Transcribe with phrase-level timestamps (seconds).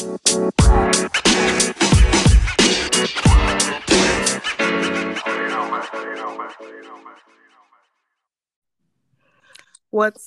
[0.00, 0.16] What's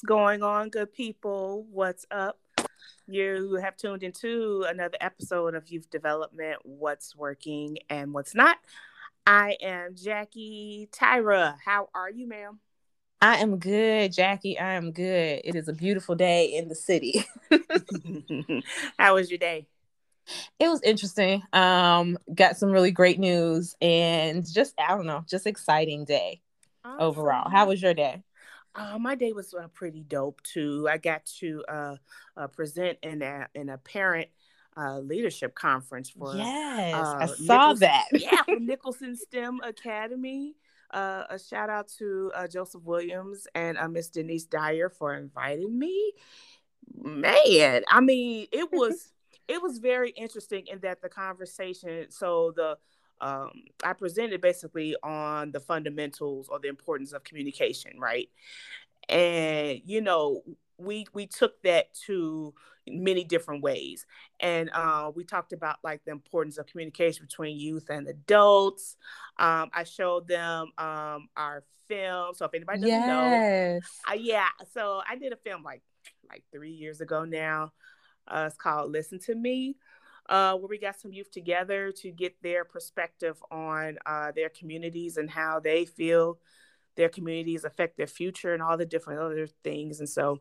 [0.03, 1.65] going on, good people?
[1.71, 2.39] What's up?
[3.07, 8.57] You have tuned into another episode of Youth Development What's Working and What's Not.
[9.25, 11.57] I am Jackie Tyra.
[11.65, 12.59] How are you, ma'am?
[13.23, 14.59] I am good, Jackie.
[14.59, 15.39] I am good.
[15.45, 17.23] It is a beautiful day in the city.
[18.99, 19.65] How was your day?
[20.59, 21.41] It was interesting.
[21.53, 26.41] Um, got some really great news and just I don't know, just exciting day
[26.83, 26.99] awesome.
[26.99, 27.49] overall.
[27.49, 28.21] How was your day?
[28.75, 30.89] Uh, my day was uh, pretty dope too.
[30.91, 31.95] I got to uh,
[32.35, 34.27] uh present in a in a parent
[34.75, 38.05] uh, leadership conference for yes, uh, I saw Nicholson, that.
[38.11, 40.57] yeah, Nicholson STEM Academy.
[40.93, 45.77] Uh, a shout out to uh, Joseph Williams and uh, Miss Denise Dyer for inviting
[45.77, 46.13] me.
[47.01, 49.11] Man, I mean, it was
[49.47, 52.11] it was very interesting in that the conversation.
[52.11, 52.77] So the
[53.21, 53.51] um,
[53.83, 58.29] I presented basically on the fundamentals or the importance of communication, right?
[59.09, 60.43] And you know,
[60.77, 62.53] we we took that to
[62.87, 64.05] many different ways,
[64.39, 68.97] and uh, we talked about like the importance of communication between youth and adults.
[69.37, 73.81] Um, I showed them um, our film, so if anybody doesn't yes.
[74.07, 75.81] know, uh, yeah, so I did a film like
[76.29, 77.73] like three years ago now.
[78.27, 79.75] Uh, it's called Listen to Me
[80.29, 85.17] uh, where we got some youth together to get their perspective on uh, their communities
[85.17, 86.37] and how they feel
[86.95, 89.99] their communities affect their future and all the different other things.
[89.99, 90.39] And so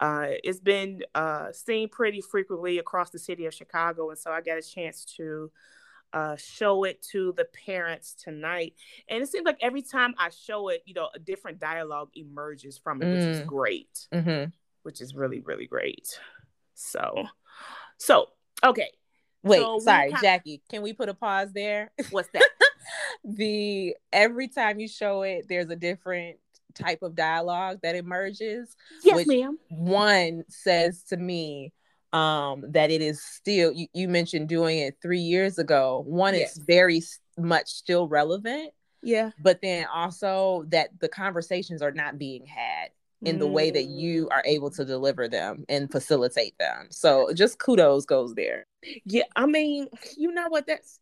[0.00, 4.10] uh, it's been uh, seen pretty frequently across the city of Chicago.
[4.10, 5.50] And so I got a chance to
[6.12, 8.74] uh, show it to the parents tonight.
[9.08, 12.78] And it seems like every time I show it, you know, a different dialogue emerges
[12.78, 13.12] from it, mm.
[13.12, 13.46] which is mm.
[13.46, 14.50] great, mm-hmm.
[14.82, 16.18] which is really, really great.
[16.74, 17.26] So,
[17.98, 18.26] so,
[18.64, 18.90] okay.
[19.42, 20.62] Wait, so sorry, Jackie.
[20.68, 21.92] Can we put a pause there?
[22.10, 22.48] What's that?
[23.24, 26.38] the every time you show it, there's a different
[26.74, 28.74] type of dialogue that emerges.
[29.02, 29.58] Yes, ma'am.
[29.68, 31.72] One says to me
[32.12, 36.02] um that it is still you, you mentioned doing it three years ago.
[36.06, 36.56] One yes.
[36.56, 37.02] is very
[37.38, 38.72] much still relevant.
[39.02, 39.30] Yeah.
[39.42, 42.90] But then also that the conversations are not being had
[43.22, 46.86] in the way that you are able to deliver them and facilitate them.
[46.90, 48.66] So just kudos goes there.
[49.04, 50.98] Yeah, I mean, you know what that's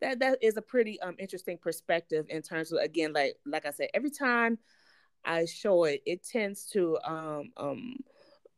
[0.00, 3.70] that that is a pretty um interesting perspective in terms of again like like I
[3.70, 4.58] said every time
[5.24, 7.96] I show it it tends to um um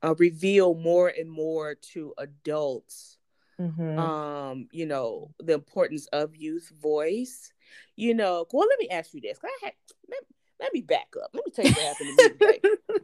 [0.03, 3.19] uh, reveal more and more to adults
[3.61, 3.99] mm-hmm.
[3.99, 7.53] um you know the importance of youth voice
[7.97, 9.73] you know well let me ask you this I had
[10.09, 10.21] let,
[10.61, 11.31] let me back up.
[11.33, 12.61] Let me tell you what happened to me today.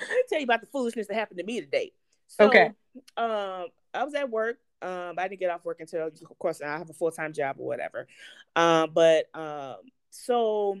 [0.00, 1.92] Let me tell you about the foolishness that happened to me today.
[2.26, 2.72] So, okay.
[3.16, 4.58] Um, I was at work.
[4.82, 7.56] Um, I didn't get off work until, of course, I have a full time job
[7.58, 8.06] or whatever.
[8.54, 9.76] Um, but um,
[10.10, 10.80] so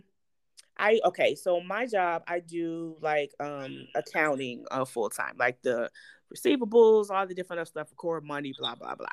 [0.78, 1.34] I okay.
[1.34, 5.90] So my job, I do like um accounting uh, full time, like the
[6.34, 9.08] receivables, all the different stuff, core money, blah blah blah.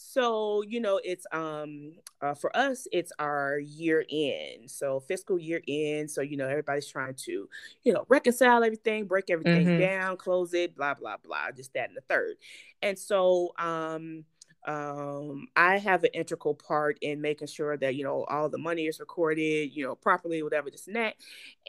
[0.00, 4.70] So, you know, it's um uh, for us, it's our year end.
[4.70, 6.08] So fiscal year end.
[6.08, 7.48] So, you know, everybody's trying to,
[7.82, 9.80] you know, reconcile everything, break everything mm-hmm.
[9.80, 12.36] down, close it, blah, blah, blah, just that and the third.
[12.80, 14.24] And so um
[14.68, 18.86] um, I have an integral part in making sure that you know all the money
[18.86, 21.14] is recorded, you know, properly, whatever this and that.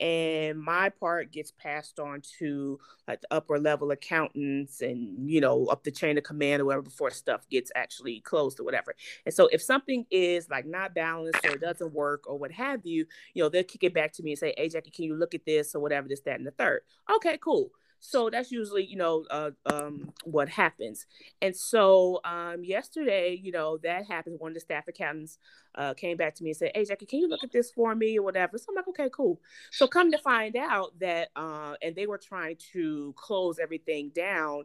[0.01, 2.77] And my part gets passed on to
[3.07, 6.81] like the upper level accountants and you know up the chain of command or whatever
[6.83, 8.93] before stuff gets actually closed or whatever.
[9.25, 13.05] And so if something is like not balanced or doesn't work or what have you,
[13.33, 15.33] you know, they'll kick it back to me and say, "Hey, Jackie, can you look
[15.33, 16.81] at this or whatever this, that, and the third.
[17.15, 17.71] Okay, cool.
[17.99, 21.05] So that's usually, you know, uh, um, what happens.
[21.41, 24.39] And so um, yesterday, you know, that happened.
[24.39, 25.37] One of the staff accountants
[25.75, 27.93] uh, came back to me and said, "Hey, Jackie, can you look at this for
[27.95, 29.39] me or whatever?" So I'm like, "Okay, cool."
[29.71, 34.63] So come to find out that, uh, and they were trying to close everything down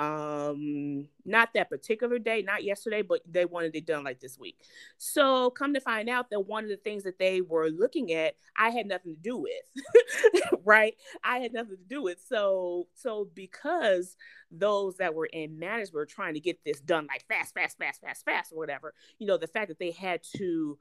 [0.00, 4.58] um not that particular day not yesterday but they wanted it done like this week.
[4.98, 8.34] So come to find out that one of the things that they were looking at
[8.56, 9.84] i had nothing to do with
[10.64, 10.94] right?
[11.22, 12.18] I had nothing to do with.
[12.26, 14.16] So so because
[14.50, 18.00] those that were in management were trying to get this done like fast fast fast
[18.00, 20.78] fast fast or whatever you know the fact that they had to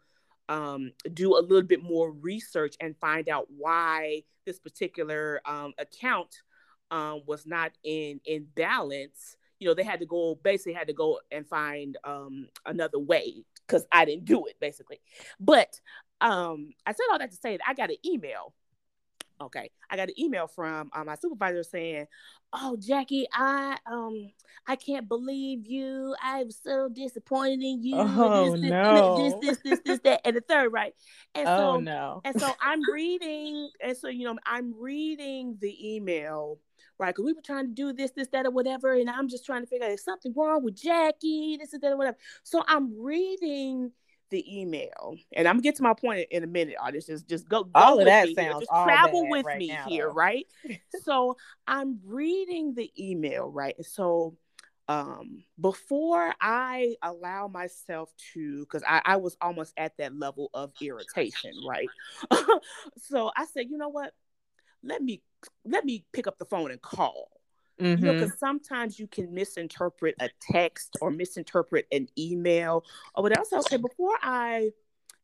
[0.50, 6.42] um, do a little bit more research and find out why this particular um, account
[6.94, 10.94] um, was not in in balance, you know, they had to go basically had to
[10.94, 15.02] go and find um, another way because I didn't do it basically.
[15.40, 15.80] But
[16.22, 18.54] um, I said all that to say that I got an email
[19.42, 22.08] Okay, I got an email from uh, my supervisor saying,
[22.54, 24.30] "Oh, Jackie, I um
[24.68, 26.16] I can't believe you.
[26.22, 27.96] I'm so disappointed in you.
[27.98, 29.18] Oh this, this, no.
[29.18, 30.94] this, this, this, this, that, and the third, right?"
[31.36, 32.22] And oh so no.
[32.24, 36.60] and so I'm reading, and so you know, I'm reading the email,
[37.04, 37.14] right?
[37.14, 39.62] Because we were trying to do this, this, that, or whatever, and I'm just trying
[39.62, 42.18] to figure out is something wrong with Jackie, this, is that, or whatever.
[42.44, 43.92] So I'm reading
[44.30, 46.76] the email, and I'm gonna get to my point in a minute.
[46.80, 47.66] Artist, just just go.
[47.66, 50.14] go All of that sounds Just travel with right me now, here, though.
[50.14, 50.48] right?
[51.04, 51.36] so
[51.68, 53.76] I'm reading the email, right?
[53.78, 54.38] And so
[54.90, 60.74] um before i allow myself to because I, I was almost at that level of
[60.82, 61.88] irritation right
[62.98, 64.12] so i said you know what
[64.84, 65.22] let me
[65.66, 67.30] let me pick up the phone and call.
[67.80, 68.20] You know mm-hmm.
[68.20, 72.86] because sometimes you can misinterpret a text or misinterpret an email
[73.16, 73.44] or whatever.
[73.46, 74.72] So okay before i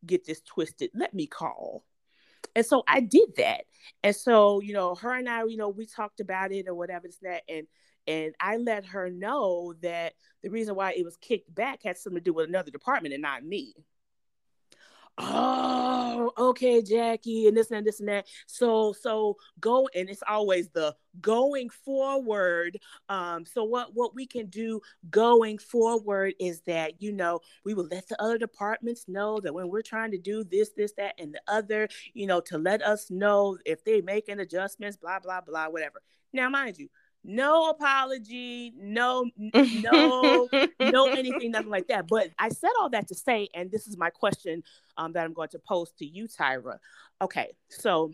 [0.05, 1.85] get this twisted let me call.
[2.55, 3.65] And so i did that.
[4.03, 7.05] And so you know her and i you know we talked about it or whatever
[7.05, 7.67] it's that and
[8.07, 12.19] and i let her know that the reason why it was kicked back had something
[12.19, 13.75] to do with another department and not me
[15.19, 18.27] oh okay jackie and this and this and that.
[18.47, 22.79] So so go and it's always the going forward.
[23.09, 27.87] Um so what what we can do going forward is that you know we will
[27.91, 31.33] let the other departments know that when we're trying to do this this that and
[31.33, 35.67] the other you know to let us know if they're making adjustments blah blah blah
[35.67, 36.01] whatever.
[36.31, 36.89] Now mind you
[37.23, 39.29] no apology no
[39.83, 40.47] no
[40.79, 42.07] no anything, nothing like that.
[42.07, 44.63] But I said all that to say, and this is my question
[44.97, 46.77] um, that I'm going to pose to you, Tyra.
[47.21, 48.13] Okay, so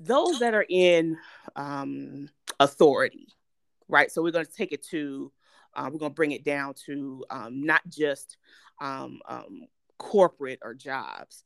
[0.00, 1.18] those that are in
[1.56, 2.28] um,
[2.60, 3.28] authority,
[3.88, 4.10] right?
[4.10, 5.32] So we're going to take it to,
[5.74, 8.36] uh, we're going to bring it down to um, not just
[8.80, 9.62] um, um,
[9.98, 11.44] corporate or jobs.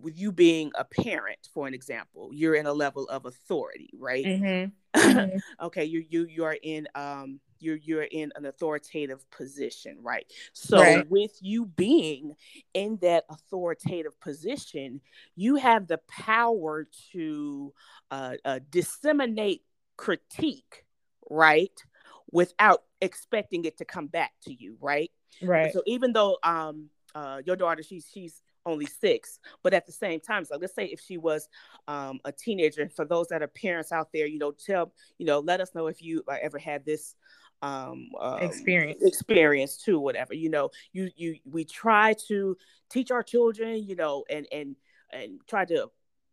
[0.00, 4.30] With you being a parent, for an example, you're in a level of authority, right?
[4.30, 4.72] Mhm.
[4.96, 5.42] Mhm.
[5.62, 10.80] okay you you you are in um you're you're in an authoritative position right so
[10.80, 11.06] Right.
[11.08, 12.34] with you being
[12.74, 15.00] in that authoritative position
[15.34, 17.72] you have the power to
[18.10, 19.62] uh, uh disseminate
[19.96, 20.84] critique
[21.30, 21.84] right
[22.30, 25.10] without expecting it to come back to you right
[25.42, 25.72] Right.
[25.72, 30.20] so even though um uh your daughter she's she's only six but at the same
[30.20, 31.48] time so let's say if she was
[31.88, 35.38] um a teenager for those that are parents out there you know tell you know
[35.38, 37.14] let us know if you uh, ever had this
[37.62, 39.02] um, um Experience.
[39.02, 42.56] experience too whatever you know you you we try to
[42.90, 44.76] teach our children you know and and
[45.10, 45.88] and try to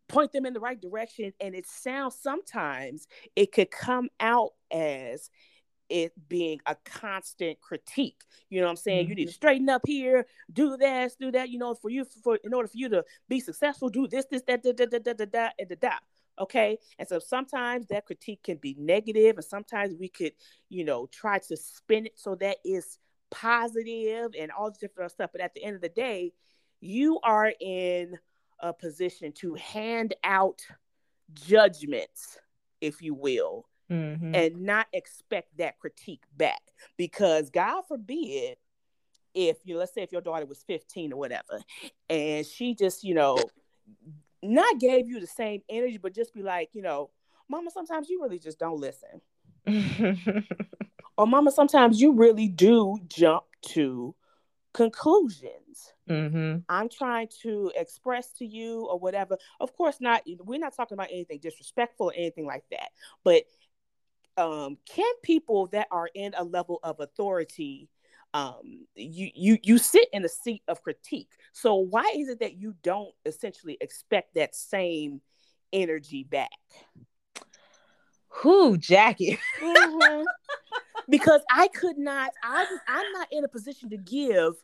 [0.08, 5.30] point them in the right direction and it sounds sometimes it could come out as
[5.88, 8.22] it being a constant critique.
[8.48, 9.08] You know what I'm saying?
[9.08, 9.34] You need to mm-hmm.
[9.34, 11.48] straighten up here, do this, do that.
[11.50, 14.42] You know, for you for in order for you to be successful, do this, this,
[14.46, 15.94] that, da, da, da, da, da, da, and da, da.
[16.38, 16.78] Okay.
[16.98, 20.32] And so sometimes that critique can be negative, and sometimes we could,
[20.68, 22.98] you know, try to spin it so that is
[23.30, 25.30] positive and all this different stuff.
[25.32, 26.32] But at the end of the day,
[26.80, 28.18] you are in
[28.60, 30.60] a position to hand out
[31.32, 32.38] judgments,
[32.80, 34.34] if you will, Mhm.
[34.34, 36.62] and not expect that critique back
[36.96, 38.56] because god forbid
[39.34, 41.60] if you let's say if your daughter was 15 or whatever
[42.08, 43.36] and she just you know
[44.42, 47.10] not gave you the same energy but just be like you know
[47.48, 49.20] mama sometimes you really just don't listen
[51.18, 54.14] or mama sometimes you really do jump to
[54.72, 56.64] conclusions Mhm.
[56.68, 59.38] I'm trying to express to you or whatever.
[59.60, 60.22] Of course, not.
[60.40, 62.90] We're not talking about anything disrespectful or anything like that.
[63.22, 63.44] But
[64.36, 67.88] um, can people that are in a level of authority,
[68.32, 71.30] um, you you you sit in a seat of critique.
[71.52, 75.20] So why is it that you don't essentially expect that same
[75.72, 76.50] energy back?
[78.28, 79.38] Who, Jackie?
[79.62, 80.24] Mhm.
[81.08, 82.32] because I could not.
[82.42, 84.54] I I'm not in a position to give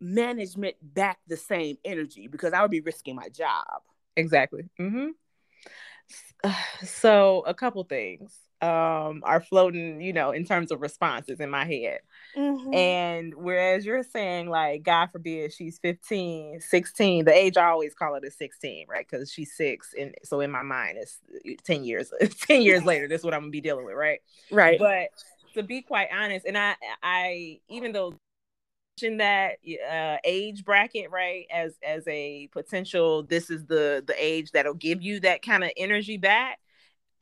[0.00, 3.82] management back the same energy because I would be risking my job.
[4.16, 4.64] exactly.
[4.80, 5.08] Mm-hmm.
[6.84, 11.64] So a couple things um are floating, you know, in terms of responses in my
[11.64, 12.00] head.
[12.36, 12.74] Mhm.
[12.74, 18.14] And whereas you're saying, like, God forbid she's 15, 16, the age I always call
[18.14, 19.06] it is 16, right?
[19.08, 19.94] Because she's six.
[19.98, 21.20] And so in my mind, it's
[21.64, 24.20] 10 years, 10 years later, this is what I'm gonna be dealing with, right?
[24.50, 24.78] right.
[24.78, 25.10] But
[25.54, 28.14] to be quite honest, and I I even though
[29.02, 29.56] in that
[29.90, 35.02] uh age bracket, right, as as a potential, this is the the age that'll give
[35.02, 36.58] you that kind of energy back.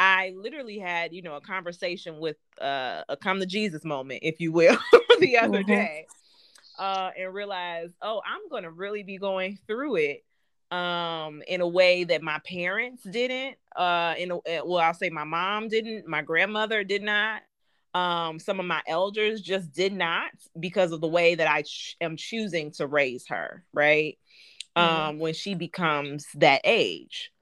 [0.00, 4.40] I literally had, you know, a conversation with uh, a come to Jesus moment, if
[4.40, 4.78] you will,
[5.20, 5.64] the other Mhm.
[5.64, 6.08] day,
[6.78, 10.24] uh, and realized, oh, I'm going to really be going through it
[10.72, 15.10] um in a way that my parents didn't uh in a eh, well I'll say
[15.10, 17.42] my mom didn't my grandmother did not
[17.94, 21.96] um some of my elders just did not because of the way that I ch-
[22.00, 24.18] am choosing to raise her right
[24.76, 25.10] mm-hmm.
[25.10, 27.32] um when she becomes that age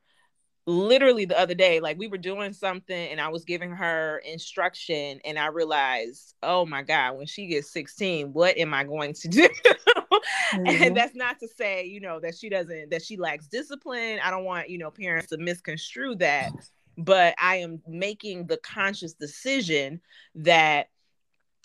[0.68, 5.18] literally the other day like we were doing something and i was giving her instruction
[5.24, 9.28] and i realized oh my god when she gets 16 what am i going to
[9.28, 10.66] do mm-hmm.
[10.66, 14.30] and that's not to say you know that she doesn't that she lacks discipline i
[14.30, 16.52] don't want you know parents to misconstrue that
[16.98, 19.98] but i am making the conscious decision
[20.34, 20.88] that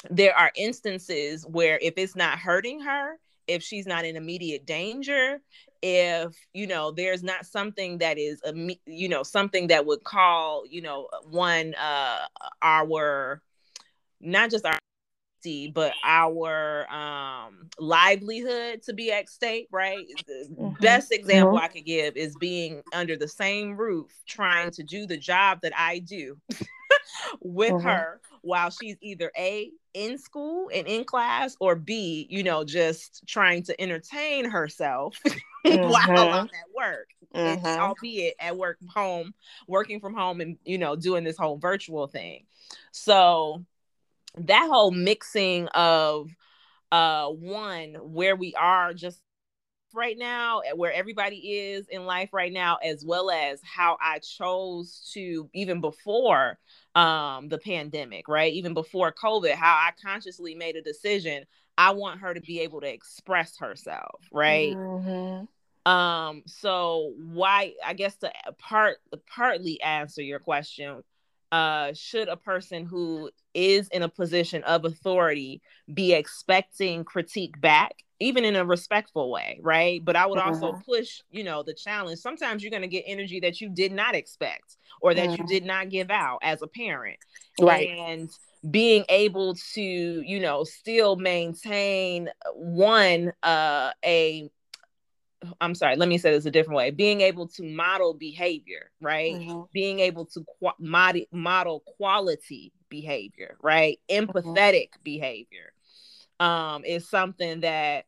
[0.10, 5.42] there are instances where if it's not hurting her if she's not in immediate danger
[5.86, 8.54] if you know there's not something that is a
[8.86, 12.20] you know something that would call you know one uh
[12.62, 13.42] our
[14.22, 14.80] not just our
[15.74, 20.82] but our um livelihood to be at stake right the mm-hmm.
[20.82, 21.66] best example mm-hmm.
[21.66, 25.74] i could give is being under the same roof trying to do the job that
[25.78, 26.38] i do
[27.42, 27.86] with mm-hmm.
[27.86, 33.24] her while she's either a in school and in class or b you know just
[33.26, 35.18] trying to entertain herself
[35.66, 35.90] mm-hmm.
[35.90, 37.66] while i'm at work mm-hmm.
[37.66, 39.34] and, albeit at work home
[39.68, 42.44] working from home and you know doing this whole virtual thing
[42.92, 43.64] so
[44.38, 46.30] that whole mixing of
[46.92, 49.22] uh one where we are just
[49.94, 55.10] right now where everybody is in life right now as well as how i chose
[55.14, 56.58] to even before
[56.96, 61.44] um the pandemic right even before covid how i consciously made a decision
[61.78, 65.92] i want her to be able to express herself right mm-hmm.
[65.92, 68.98] um so why i guess to part
[69.28, 71.04] partly answer your question
[71.54, 75.62] uh should a person who is in a position of authority
[75.94, 80.64] be expecting critique back even in a respectful way right but i would mm-hmm.
[80.64, 83.92] also push you know the challenge sometimes you're going to get energy that you did
[83.92, 85.44] not expect or that mm-hmm.
[85.44, 87.18] you did not give out as a parent
[87.62, 88.32] right and
[88.72, 94.50] being able to you know still maintain one uh a
[95.62, 96.92] I'm sorry, let me say this a different way.
[96.92, 99.34] Being able to model behavior, right?
[99.34, 99.62] Mm-hmm.
[99.74, 104.00] Being able to qu- mod- model quality behavior, right?
[104.10, 104.30] Mm-hmm.
[104.32, 105.04] Empathetic mm-hmm.
[105.04, 105.74] behavior
[106.40, 108.06] um, is something that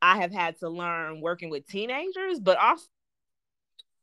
[0.00, 2.86] I have had to learn working with teenagers, but also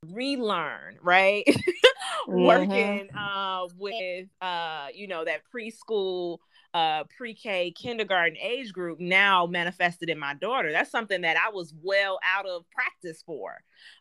[0.07, 1.43] relearn, right?
[1.47, 2.43] mm-hmm.
[2.43, 6.37] Working uh, with, uh, you know, that preschool
[6.73, 10.71] uh, pre-K kindergarten age group now manifested in my daughter.
[10.71, 13.57] That's something that I was well out of practice for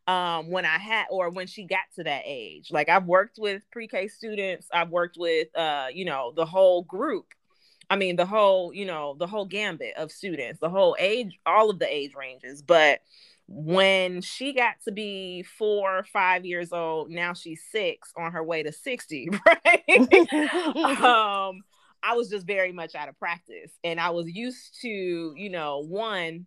[0.07, 2.71] um, when I had or when she got to that age.
[2.71, 7.27] Like I've worked with pre-K students, I've worked with uh, you know, the whole group.
[7.91, 11.71] I mean, the whole, you know, the whole gambit of students, the whole age, all
[11.71, 12.61] of the age ranges.
[12.61, 13.01] But
[13.47, 18.45] when she got to be four or five years old, now she's six on her
[18.45, 21.03] way to 60, right?
[21.03, 21.63] um,
[22.03, 23.73] I was just very much out of practice.
[23.85, 24.89] And I was used to,
[25.37, 26.47] you know, one,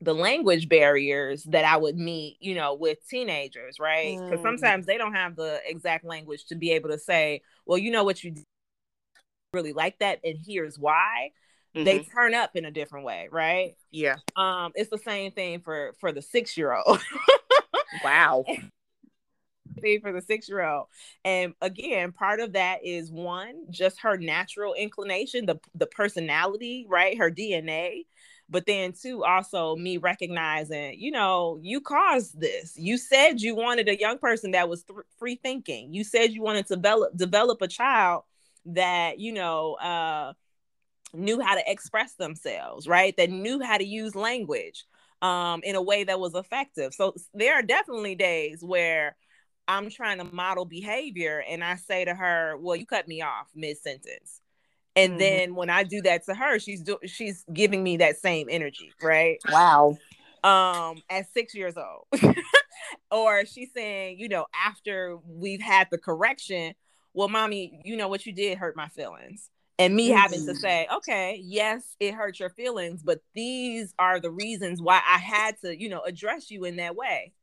[0.00, 4.18] the language barriers that I would meet, you know, with teenagers, right?
[4.18, 4.42] Because mm.
[4.42, 8.04] sometimes they don't have the exact language to be able to say, well, you know
[8.04, 8.34] what you
[9.52, 11.30] really like that, and here's why.
[11.74, 11.84] Mm-hmm.
[11.84, 13.74] They turn up in a different way, right?
[13.90, 14.16] Yeah.
[14.34, 17.02] Um, it's the same thing for for the six year old.
[18.04, 18.44] wow
[20.00, 20.86] for the six year old.
[21.24, 27.18] And again, part of that is one, just her natural inclination, the the personality, right?
[27.18, 28.06] Her DNA.
[28.48, 32.76] But then two, also me recognizing, you know, you caused this.
[32.76, 35.92] You said you wanted a young person that was th- free thinking.
[35.92, 38.22] You said you wanted to develop develop a child
[38.66, 40.32] that, you know, uh
[41.14, 43.16] knew how to express themselves, right?
[43.16, 44.84] That knew how to use language
[45.22, 46.94] um, in a way that was effective.
[46.94, 49.16] So there are definitely days where
[49.68, 53.48] I'm trying to model behavior and I say to her, "Well, you cut me off
[53.54, 54.40] mid sentence."
[54.94, 55.18] And mm-hmm.
[55.18, 58.92] then when I do that to her, she's do- she's giving me that same energy,
[59.02, 59.38] right?
[59.50, 59.98] Wow.
[60.44, 62.06] Um at 6 years old.
[63.10, 66.74] or she's saying, you know, after we've had the correction,
[67.14, 70.18] "Well, mommy, you know what you did hurt my feelings." And me mm-hmm.
[70.18, 70.56] having to mm.
[70.56, 75.60] say, okay, yes, it hurt your feelings, but these are the reasons why I had
[75.60, 77.34] to, you know, address you in that way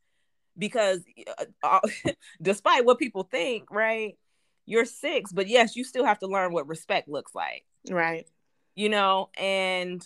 [0.58, 1.02] because
[1.40, 1.80] uh, uh
[2.42, 4.18] despite what people think, right?
[4.66, 7.66] You're six, but yes, you still have to learn what respect looks like.
[7.90, 8.28] Right.
[8.76, 10.06] You know, and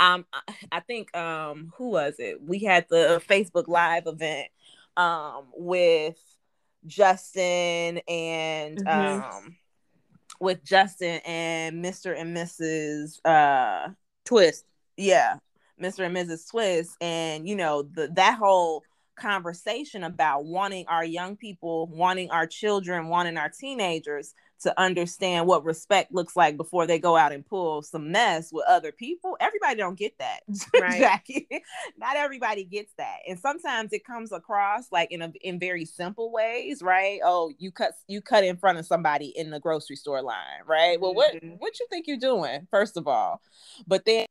[0.00, 0.26] um
[0.72, 2.42] I think um who was it?
[2.42, 4.48] We had the Facebook live event
[4.96, 6.18] um with
[6.86, 9.36] Justin and mm-hmm.
[9.36, 9.56] um
[10.40, 12.18] with Justin and Mr.
[12.18, 13.20] and Mrs.
[13.24, 13.90] uh
[14.24, 14.64] Twist.
[14.96, 15.36] Yeah.
[15.80, 16.06] Mr.
[16.06, 16.50] and Mrs.
[16.50, 18.82] Twist and you know the that whole
[19.14, 25.64] conversation about wanting our young people, wanting our children, wanting our teenagers to understand what
[25.64, 29.36] respect looks like before they go out and pull some mess with other people.
[29.38, 30.40] Everybody don't get that,
[30.80, 30.98] right.
[30.98, 31.48] Jackie.
[31.98, 36.32] Not everybody gets that, and sometimes it comes across like in a in very simple
[36.32, 37.20] ways, right?
[37.24, 41.00] Oh, you cut you cut in front of somebody in the grocery store line, right?
[41.00, 41.56] Well, what mm-hmm.
[41.58, 43.42] what you think you're doing, first of all,
[43.86, 44.26] but then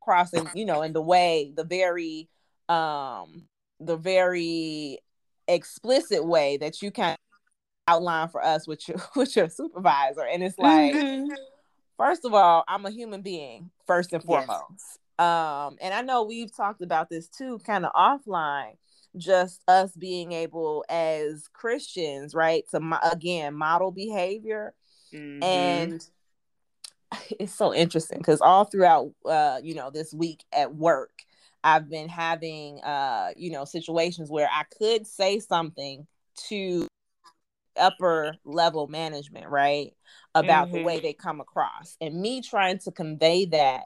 [0.00, 2.28] crossing, you know, in the way the very
[2.68, 3.46] um
[3.80, 4.98] the very
[5.48, 7.18] explicit way that you kind of
[7.86, 11.32] outline for us with your with your supervisor and it's like mm-hmm.
[11.98, 14.98] first of all i'm a human being first and foremost yes.
[15.18, 18.72] um and i know we've talked about this too kind of offline
[19.16, 24.72] just us being able as christians right to mo- again model behavior
[25.12, 25.42] mm-hmm.
[25.42, 26.06] and
[27.38, 31.13] it's so interesting because all throughout uh you know this week at work
[31.64, 36.06] i've been having uh you know situations where i could say something
[36.48, 36.86] to
[37.78, 39.92] upper level management, right?
[40.34, 40.76] About mm-hmm.
[40.78, 41.96] the way they come across.
[42.00, 43.82] And me trying to convey that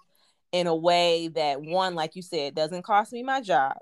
[0.51, 3.77] in a way that one, like you said, doesn't cost me my job.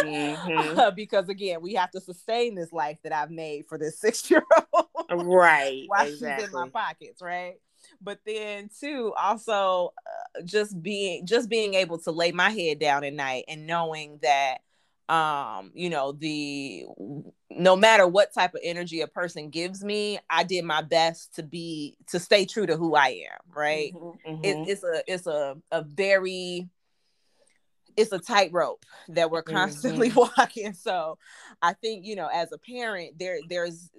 [0.00, 0.88] mm-hmm.
[0.96, 4.42] because again, we have to sustain this life that I've made for this six year
[4.72, 4.86] old.
[5.10, 5.84] right.
[5.86, 6.46] While exactly.
[6.46, 7.54] she's in my pockets, right?
[8.02, 13.04] But then too, also uh, just being just being able to lay my head down
[13.04, 14.58] at night and knowing that
[15.08, 16.84] um you know the
[17.50, 21.42] no matter what type of energy a person gives me i did my best to
[21.42, 24.44] be to stay true to who i am right mm-hmm, mm-hmm.
[24.44, 26.68] It, it's a it's a a very
[27.96, 30.30] it's a tightrope that we're constantly mm-hmm.
[30.38, 31.18] walking so
[31.60, 33.90] i think you know as a parent there there's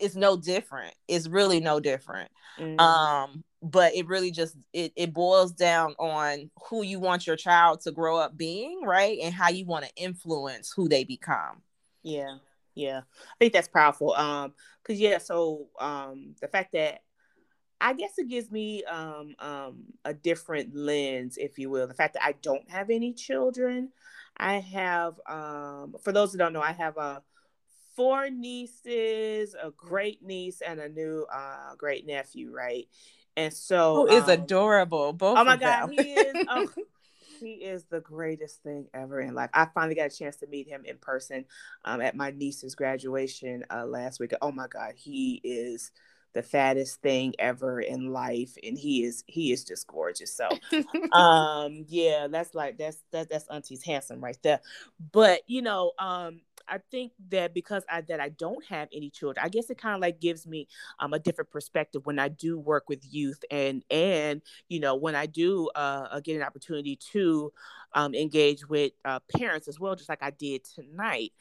[0.00, 0.94] it's no different.
[1.06, 2.30] It's really no different.
[2.58, 2.80] Mm-hmm.
[2.80, 7.80] um but it really just it, it boils down on who you want your child
[7.80, 9.18] to grow up being right?
[9.22, 11.62] And how you want to influence who they become.
[12.02, 12.36] Yeah
[12.74, 13.00] yeah.
[13.00, 14.14] I think that's powerful.
[14.14, 17.00] Um because yeah so um the fact that
[17.80, 21.86] i guess it gives me um um a different lens if you will.
[21.86, 23.90] The fact that i don't have any children
[24.36, 27.22] i have um for those who don't know i have a
[27.98, 32.86] four nieces a great niece and a new uh great nephew right
[33.36, 35.12] and so Who is um, adorable.
[35.12, 35.38] Both.
[35.38, 36.36] Oh my god, he is.
[36.48, 36.68] Oh,
[37.40, 39.50] he is the greatest thing ever in life.
[39.54, 41.44] I finally got a chance to meet him in person
[41.84, 44.32] um, at my niece's graduation uh, last week.
[44.42, 45.92] Oh my god, he is
[46.34, 50.48] the fattest thing ever in life and he is he is just gorgeous so
[51.12, 54.60] um yeah that's like that's that, that's auntie's handsome right there
[55.10, 59.44] but you know um I think that because I that I don't have any children,
[59.44, 60.68] I guess it kind of like gives me
[61.00, 65.14] um, a different perspective when I do work with youth and and you know when
[65.14, 67.52] I do uh, uh, get an opportunity to
[67.94, 71.32] um, engage with uh, parents as well, just like I did tonight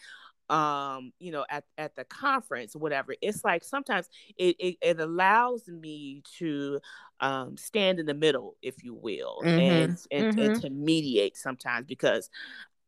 [0.50, 5.68] um you know at, at the conference whatever it's like sometimes it, it, it allows
[5.68, 6.80] me to
[7.20, 9.60] um stand in the middle if you will mm-hmm.
[9.60, 10.52] and and, mm-hmm.
[10.52, 12.30] and to mediate sometimes because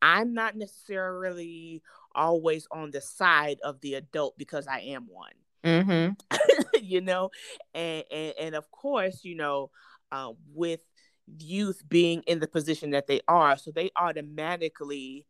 [0.02, 1.82] i'm not necessarily
[2.15, 5.32] always on the side of the adult because I am one.
[5.63, 6.38] Mm-hmm.
[6.82, 7.32] you know,
[7.74, 9.72] and, and, and of course, you know,
[10.12, 10.82] uh, with
[11.38, 15.26] youth being in the position that they are, so they automatically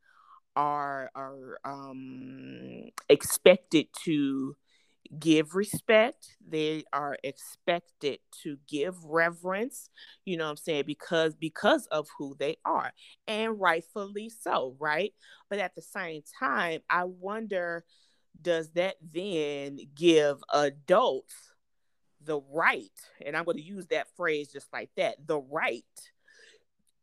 [0.55, 4.55] are are um, expected to
[5.17, 6.35] give respect.
[6.47, 9.89] They are expected to give reverence
[10.25, 12.91] you know what i'm saying because because of who they are
[13.27, 15.13] and rightfully so right?
[15.49, 17.83] But at the same time i wonder
[18.41, 21.33] does that then give adults
[22.23, 22.91] the right
[23.25, 25.83] and i'm going to use that phrase just like that the right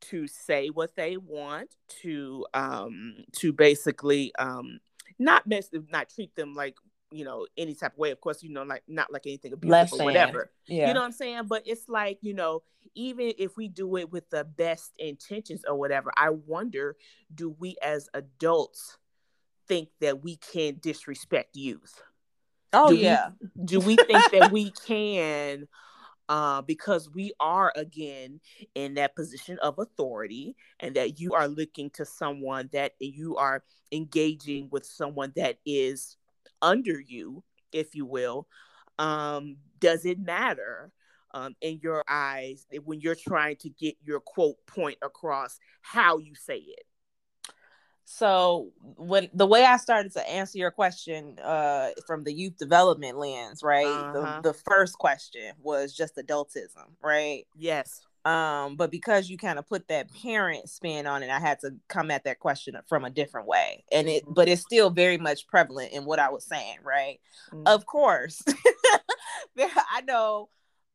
[0.00, 4.78] to say what they want to um to basically um
[5.18, 6.76] not mess not treat them like
[7.10, 8.10] you know any type of way.
[8.10, 10.50] Of course you know like not like anything abusive or whatever.
[10.66, 10.88] yeah.
[10.88, 11.42] you know what i'm saying?
[11.46, 12.62] But it's like you know
[12.94, 16.96] even if we do it with the best intentions or whatever i wonder
[17.34, 18.96] do we as adults
[19.66, 22.02] think that we can disrespect youth?
[22.72, 23.30] Oh do yeah.
[23.54, 25.68] we, do we think that we can
[26.28, 28.40] uh, because we are again
[28.74, 33.62] in that position of authority and that you are looking to someone that you are
[33.92, 36.16] engaging with someone that is
[36.62, 37.42] under you,
[37.72, 38.46] if you will,
[38.98, 40.92] um, does it matter
[41.34, 46.34] um, in your eyes when you're trying to get your quote point across how you
[46.34, 46.84] say it?
[48.08, 53.18] So when the way I started to answer your question uh, from the youth development
[53.18, 53.84] lens, right?
[53.84, 54.40] Uh-huh.
[54.42, 57.46] The, the first question was just adultism, right?
[57.56, 58.05] Yes.
[58.26, 61.76] Um, but because you kind of put that parent spin on it, I had to
[61.86, 63.84] come at that question from a different way.
[63.92, 67.20] And it, but it's still very much prevalent in what I was saying, right?
[67.52, 67.62] Mm-hmm.
[67.66, 68.42] Of course,
[69.58, 70.48] I know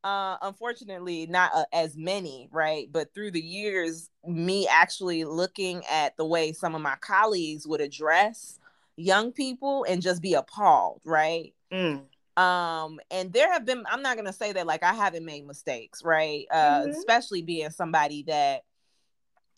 [0.04, 6.16] uh unfortunately not uh, as many right but through the years me actually looking at
[6.16, 8.58] the way some of my colleagues would address
[8.96, 12.02] young people and just be appalled right mm
[12.36, 15.46] um and there have been i'm not going to say that like i haven't made
[15.46, 16.90] mistakes right uh mm-hmm.
[16.90, 18.62] especially being somebody that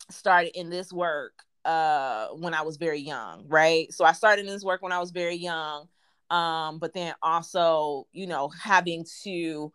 [0.09, 4.51] started in this work uh when i was very young right so i started in
[4.51, 5.87] this work when i was very young
[6.29, 9.71] um but then also you know having to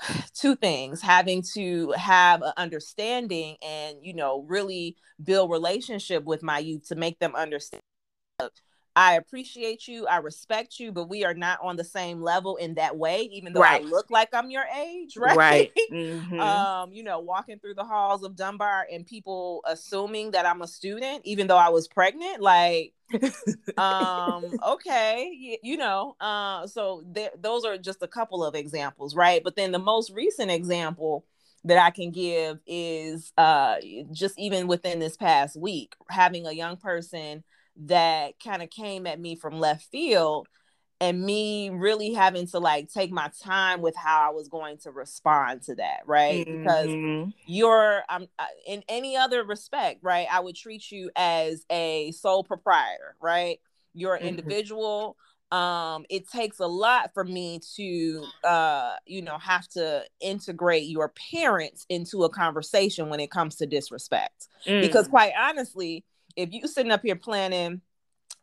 [0.34, 6.58] two things having to have an understanding and you know really build relationship with my
[6.58, 7.82] youth to make them understand
[8.96, 12.74] I appreciate you, I respect you, but we are not on the same level in
[12.74, 13.82] that way, even though right.
[13.82, 15.36] I look like I'm your age, right?
[15.36, 15.72] Right.
[15.92, 16.38] Mm-hmm.
[16.40, 20.68] um, you know, walking through the halls of Dunbar and people assuming that I'm a
[20.68, 22.92] student, even though I was pregnant, like
[23.78, 29.14] um okay you, you know uh so there those are just a couple of examples
[29.14, 31.24] right but then the most recent example
[31.64, 33.76] that I can give is uh
[34.10, 37.44] just even within this past week having a young person
[37.76, 40.48] that kind of came at me from left field
[41.00, 44.90] and me really having to like take my time with how I was going to
[44.90, 46.46] respond to that, right?
[46.46, 46.62] Mm-hmm.
[46.62, 48.26] Because you're um,
[48.66, 50.26] in any other respect, right?
[50.30, 53.60] I would treat you as a sole proprietor, right?
[53.92, 54.28] You're an mm-hmm.
[54.28, 55.16] individual.
[55.50, 61.12] Um, it takes a lot for me to, uh, you know, have to integrate your
[61.32, 64.48] parents into a conversation when it comes to disrespect.
[64.66, 64.80] Mm.
[64.80, 66.04] Because quite honestly,
[66.36, 67.80] if you sitting up here planning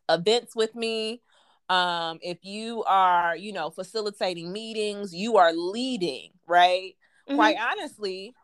[0.08, 1.22] events with me,
[1.68, 6.94] um, if you are, you know, facilitating meetings, you are leading, right?
[7.28, 7.36] Mm-hmm.
[7.36, 8.34] Quite honestly,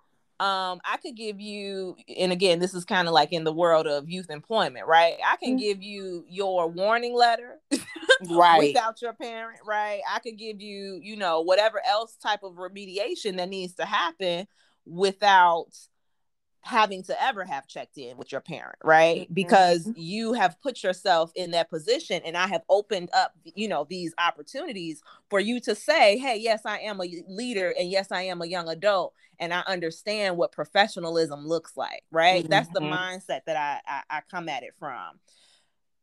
[0.40, 3.88] um, I could give you, and again, this is kind of like in the world
[3.88, 5.16] of youth employment, right?
[5.26, 5.58] I can mm-hmm.
[5.58, 7.58] give you your warning letter,
[8.30, 10.00] right, without your parent, right?
[10.08, 14.46] I could give you, you know, whatever else type of remediation that needs to happen
[14.86, 15.76] without
[16.62, 19.22] having to ever have checked in with your parent, right?
[19.22, 19.34] Mm-hmm.
[19.34, 23.86] Because you have put yourself in that position and I have opened up, you know,
[23.88, 28.22] these opportunities for you to say, "Hey, yes, I am a leader and yes, I
[28.22, 32.42] am a young adult and I understand what professionalism looks like," right?
[32.42, 32.50] Mm-hmm.
[32.50, 32.92] That's the mm-hmm.
[32.92, 35.20] mindset that I, I I come at it from.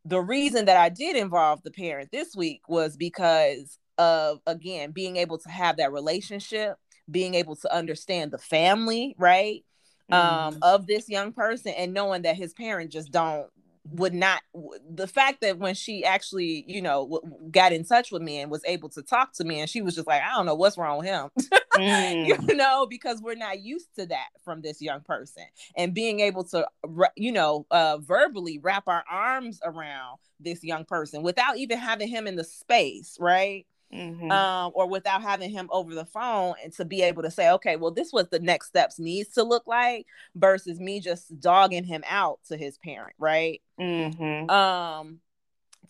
[0.06, 5.18] The reason that I did involve the parent this week was because of again being
[5.18, 6.78] able to have that relationship,
[7.10, 9.64] being able to understand the family, right?
[10.12, 10.58] Um mm-hmm.
[10.62, 13.48] of this young person and knowing that his parent just don't
[13.92, 14.42] would not
[14.90, 18.50] the fact that when she actually you know w- got in touch with me and
[18.50, 20.78] was able to talk to me and she was just like i don't know what's
[20.78, 21.30] wrong with him
[21.76, 22.48] mm.
[22.48, 25.44] you know because we're not used to that from this young person
[25.78, 26.68] and being able to
[27.16, 32.26] you know uh verbally wrap our arms around this young person without even having him
[32.26, 34.32] in the space right Mm-hmm.
[34.32, 37.76] Um, or without having him over the phone and to be able to say, okay,
[37.76, 42.04] well, this was the next steps needs to look like versus me just dogging him
[42.10, 43.62] out to his parent, right?
[43.80, 44.50] Mm-hmm.
[44.50, 45.20] Um,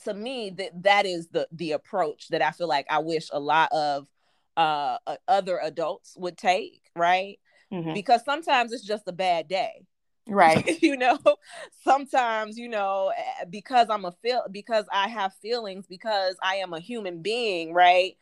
[0.03, 3.39] to me, that that is the the approach that I feel like I wish a
[3.39, 4.07] lot of
[4.57, 7.39] uh other adults would take, right?
[7.71, 7.93] Mm-hmm.
[7.93, 9.85] Because sometimes it's just a bad day
[10.27, 10.77] right.
[10.81, 11.19] You know
[11.83, 16.73] sometimes you know eh, because i'm a feel because i have feelings because i am
[16.73, 18.17] a human being right?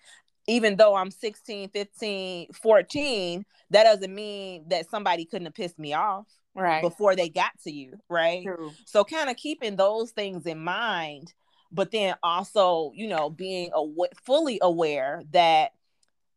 [0.48, 5.94] Even though i'm 16 15 14 that doesn't mean that somebody couldn't have pissed me
[5.94, 6.82] off right.
[6.82, 8.44] before they got to you right?
[8.44, 8.72] True.
[8.86, 11.34] so kind of keeping those things in mind
[11.72, 15.72] but then also you know being aw- fully aware that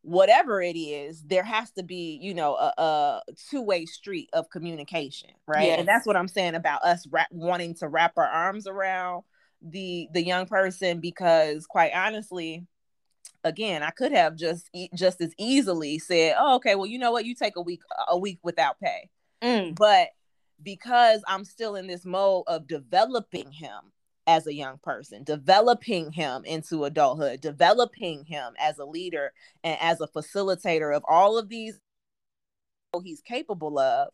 [0.07, 5.31] whatever it is, there has to be, you know, a, a two-way street of communication,
[5.49, 5.67] right?
[5.67, 5.81] Yes.
[5.81, 9.25] And that's what I'm saying about us wrap, wanting to wrap our arms around
[9.61, 12.65] the the young person because quite honestly,
[13.43, 17.25] again, I could have just just as easily said, "Oh, okay, well, you know what?
[17.25, 19.11] You take a week a week without pay."
[19.43, 19.75] Mm.
[19.75, 20.11] But
[20.63, 23.93] because I'm still in this mode of developing him
[24.27, 30.01] as a young person, developing him into adulthood, developing him as a leader and as
[30.01, 31.79] a facilitator of all of these
[33.05, 34.09] he's capable of.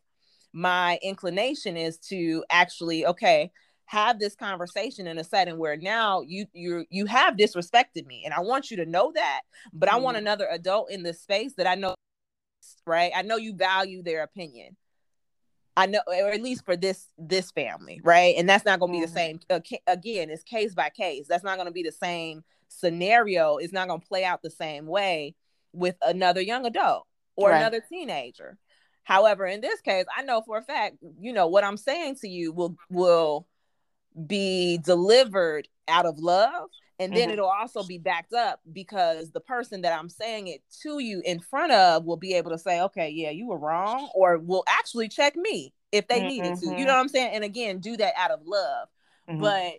[0.51, 3.51] My inclination is to actually, okay,
[3.85, 8.33] have this conversation in a setting where now you you you have disrespected me and
[8.33, 9.41] I want you to know that,
[9.73, 9.97] but mm-hmm.
[9.97, 10.25] I want mm-hmm.
[10.25, 11.95] another adult in this space that I know
[12.85, 13.11] right?
[13.15, 14.75] I know you value their opinion.
[15.75, 18.35] I know, or at least for this this family, right?
[18.37, 19.13] And that's not going to be mm-hmm.
[19.13, 19.39] the same.
[19.49, 21.25] Uh, again, it's case by case.
[21.27, 23.57] That's not going to be the same scenario.
[23.57, 25.35] It's not going to play out the same way
[25.73, 27.57] with another young adult or right.
[27.57, 28.57] another teenager.
[29.03, 32.29] However, in this case, I know for a fact, you know, what I'm saying to
[32.29, 33.47] you will will
[34.27, 37.31] be delivered out of love and then mm-hmm.
[37.31, 41.39] it'll also be backed up because the person that I'm saying it to you in
[41.39, 45.09] front of will be able to say, okay, yeah, you were wrong, or will actually
[45.09, 46.27] check me if they mm-hmm.
[46.27, 46.65] needed to.
[46.65, 46.85] You mm-hmm.
[46.85, 47.33] know what I'm saying?
[47.33, 48.87] And again, do that out of love.
[49.29, 49.41] Mm-hmm.
[49.41, 49.73] But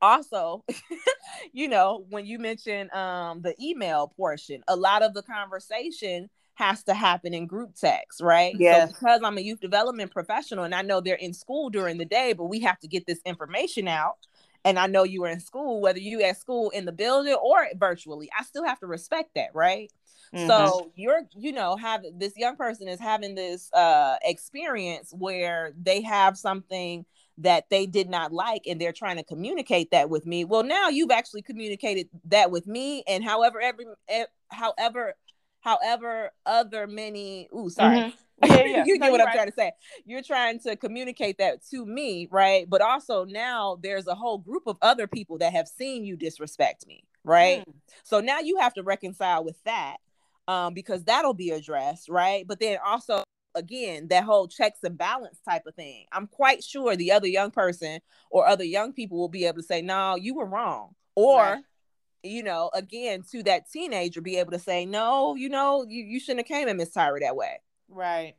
[0.00, 0.64] also,
[1.52, 6.82] you know, when you mention um the email portion, a lot of the conversation has
[6.84, 8.54] to happen in group text, right?
[8.56, 8.86] Yeah.
[8.86, 12.04] So because I'm a youth development professional and I know they're in school during the
[12.04, 14.16] day, but we have to get this information out
[14.64, 17.66] and I know you were in school, whether you at school in the building or
[17.76, 19.92] virtually, I still have to respect that, right?
[20.34, 20.46] Mm-hmm.
[20.46, 26.00] So you're, you know, have this young person is having this uh experience where they
[26.02, 27.04] have something
[27.38, 30.44] that they did not like and they're trying to communicate that with me.
[30.44, 33.86] Well, now you've actually communicated that with me and however every
[34.50, 35.14] however
[35.60, 38.84] however other many ooh sorry mm-hmm yeah, yeah.
[38.86, 39.34] you get no, what I'm right.
[39.34, 39.72] trying to say.
[40.04, 42.68] You're trying to communicate that to me, right?
[42.68, 46.86] But also now there's a whole group of other people that have seen you disrespect
[46.86, 47.60] me, right?
[47.60, 47.74] Mm.
[48.04, 49.96] So now you have to reconcile with that
[50.48, 52.46] um, because that'll be addressed, right?
[52.46, 53.24] But then also
[53.54, 57.50] again that whole checks and balance type of thing i'm quite sure the other young
[57.50, 58.00] person
[58.30, 61.64] or other young people will be able to say no you were wrong or right.
[62.22, 66.18] you know again to that teenager be able to say no you know you, you
[66.18, 67.60] shouldn't have came at miss tyra that way
[67.92, 68.34] Right.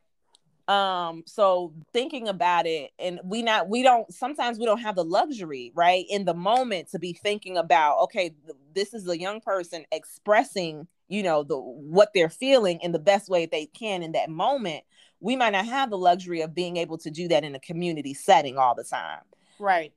[0.66, 5.04] Um, so thinking about it, and we not we don't sometimes we don't have the
[5.04, 8.34] luxury, right, in the moment to be thinking about, okay,
[8.74, 13.28] this is a young person expressing, you know, the what they're feeling in the best
[13.28, 14.84] way they can in that moment.
[15.20, 18.14] We might not have the luxury of being able to do that in a community
[18.14, 19.20] setting all the time.
[19.58, 19.92] Right.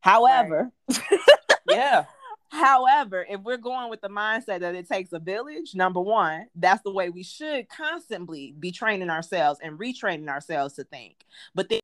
[0.00, 1.20] However, right.
[1.70, 2.04] yeah.
[2.50, 6.82] However, if we're going with the mindset that it takes a village, number one, that's
[6.82, 11.24] the way we should constantly be training ourselves and retraining ourselves to think.
[11.54, 11.80] But then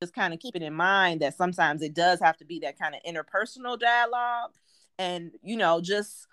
[0.00, 2.94] just kind of keeping in mind that sometimes it does have to be that kind
[2.94, 4.52] of interpersonal dialogue.
[4.98, 6.28] And, you know, just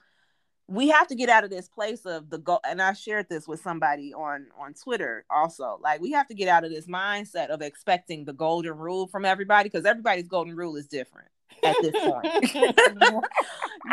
[0.68, 3.48] we have to get out of this place of the goal and i shared this
[3.48, 7.50] with somebody on on twitter also like we have to get out of this mindset
[7.50, 11.28] of expecting the golden rule from everybody because everybody's golden rule is different
[11.64, 12.54] at this point.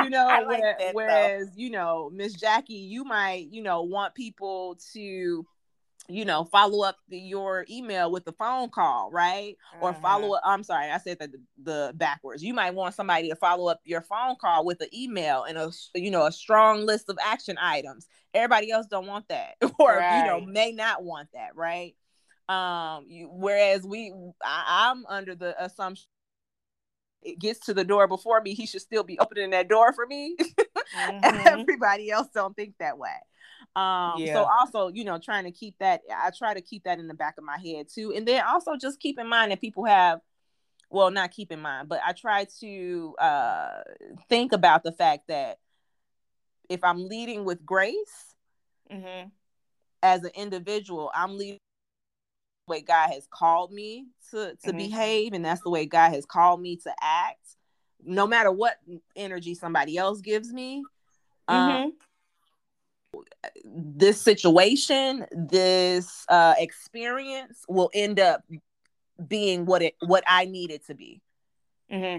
[0.04, 1.52] you know, like where, that, whereas, though.
[1.56, 5.46] you know, Miss Jackie, you might, you know, want people to
[6.08, 9.56] you know, follow up the, your email with a phone call, right?
[9.74, 9.86] Uh-huh.
[9.86, 10.42] Or follow up.
[10.44, 12.42] I'm sorry, I said that the, the, backwards.
[12.42, 15.70] You might want somebody to follow up your phone call with an email and a
[15.94, 18.08] you know a strong list of action items.
[18.34, 20.20] Everybody else don't want that, or right.
[20.20, 21.94] you know may not want that, right?
[22.48, 24.12] Um, you, whereas we,
[24.44, 26.08] I, I'm under the assumption
[27.22, 30.06] it gets to the door before me, he should still be opening that door for
[30.06, 30.37] me.
[30.94, 31.48] Mm-hmm.
[31.48, 33.14] Everybody else don't think that way.
[33.74, 34.35] Um, yeah.
[34.35, 37.14] so also, you know, trying to keep that, I try to keep that in the
[37.14, 38.12] back of my head too.
[38.14, 40.20] And then also just keep in mind that people have,
[40.90, 43.82] well, not keep in mind, but I try to uh,
[44.28, 45.58] think about the fact that
[46.68, 48.35] if I'm leading with grace
[48.92, 49.28] mm-hmm.
[50.02, 51.58] as an individual, I'm leading
[52.66, 54.77] way God has called me to to mm-hmm.
[54.77, 57.57] behave, and that's the way God has called me to act.
[58.05, 58.77] No matter what
[59.14, 60.83] energy somebody else gives me,
[61.48, 61.92] um,
[63.14, 63.18] mm-hmm.
[63.18, 63.25] um,
[63.64, 68.42] this situation, this uh, experience will end up
[69.29, 71.20] being what it what I need it to be.
[71.90, 72.18] Mm-hmm.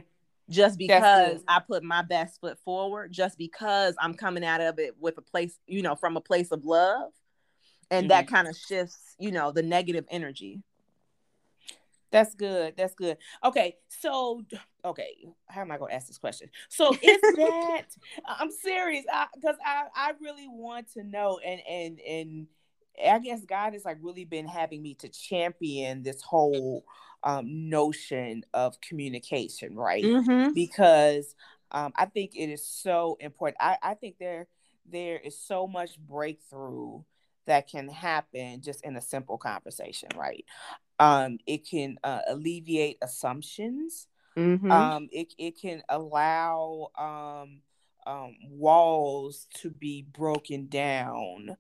[0.50, 4.94] Just because I put my best foot forward, just because I'm coming out of it
[5.00, 7.12] with a place, you know, from a place of love
[7.94, 8.10] and mm-hmm.
[8.10, 10.62] that kind of shifts you know the negative energy
[12.12, 14.42] that's good that's good okay so
[14.84, 17.86] okay how am i going to ask this question so is that
[18.28, 22.48] i'm serious because I, I, I really want to know and and and
[23.08, 26.86] i guess god has like really been having me to champion this whole
[27.26, 30.54] um, notion of communication right mm-hmm.
[30.54, 31.36] because
[31.72, 34.48] um, i think it is so important I, I think there
[34.92, 37.02] there is so much breakthrough
[37.46, 40.46] that can happen just in a simple conversation, right?
[41.00, 44.08] Um, it can uh, alleviate assumptions.
[44.38, 44.72] Mm-hmm.
[44.72, 47.62] Um, it, it can allow um,
[48.08, 51.58] um, walls to be broken down.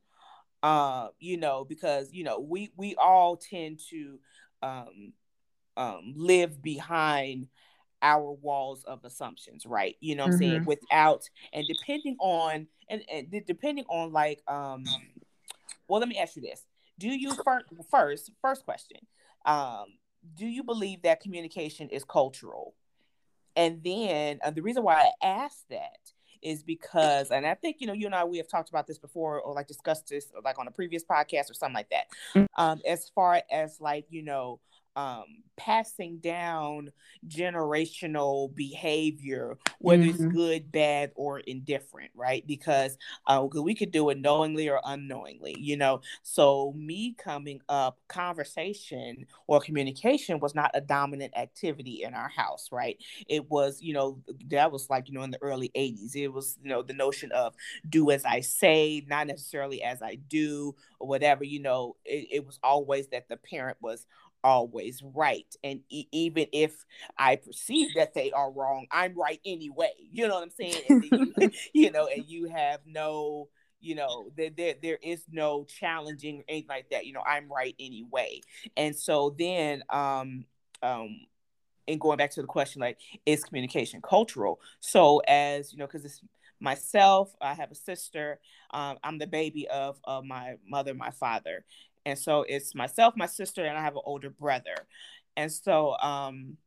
[0.61, 4.17] Uh, you know, because you know we we all tend to
[4.61, 5.13] um,
[5.75, 7.47] um, live behind
[8.01, 9.95] our walls of assumptions, right?
[9.99, 10.39] You know I'm mm-hmm.
[10.39, 10.65] saying?
[10.65, 14.83] Without and depending on and, and depending on like um
[15.87, 16.65] well, let me ask you this:
[16.97, 18.97] Do you first, first, first question?
[19.45, 19.85] Um,
[20.35, 22.75] do you believe that communication is cultural?
[23.55, 25.99] And then uh, the reason why I ask that
[26.41, 28.97] is because, and I think you know, you and I we have talked about this
[28.97, 32.05] before, or like discussed this, or like on a previous podcast or something like that.
[32.35, 32.61] Mm-hmm.
[32.61, 34.59] Um, as far as like you know,
[34.95, 35.25] um,
[35.55, 36.91] passing down
[37.27, 40.25] generational behavior, whether mm-hmm.
[40.25, 42.45] it's good, bad, or indifferent, right?
[42.45, 46.01] Because uh, we could do it knowingly or unknowingly, you know.
[46.21, 52.69] So, me coming up, conversation or communication was not a dominant activity in our house,
[52.71, 52.97] right?
[53.27, 56.15] It was, you know, that was like, you know, in the early 80s.
[56.15, 57.53] It was, you know, the notion of
[57.87, 62.45] do as I say, not necessarily as I do, or whatever, you know, it, it
[62.45, 64.05] was always that the parent was
[64.43, 65.47] always right.
[65.63, 66.85] And e- even if
[67.17, 69.93] I perceive that they are wrong, I'm right anyway.
[70.11, 71.01] You know what I'm saying?
[71.01, 76.39] You, you, know, and you have no, you know, there, there, there is no challenging
[76.39, 77.05] or anything like that.
[77.05, 78.41] You know, I'm right anyway.
[78.77, 80.45] And so then, um,
[80.81, 81.21] um,
[81.87, 84.59] and going back to the question, like, is communication cultural?
[84.79, 86.21] So as you know, because it's
[86.59, 88.39] myself, I have a sister.
[88.71, 91.65] Um, I'm the baby of, of my mother, my father,
[92.05, 94.75] and so it's myself, my sister, and I have an older brother.
[95.37, 96.57] And so um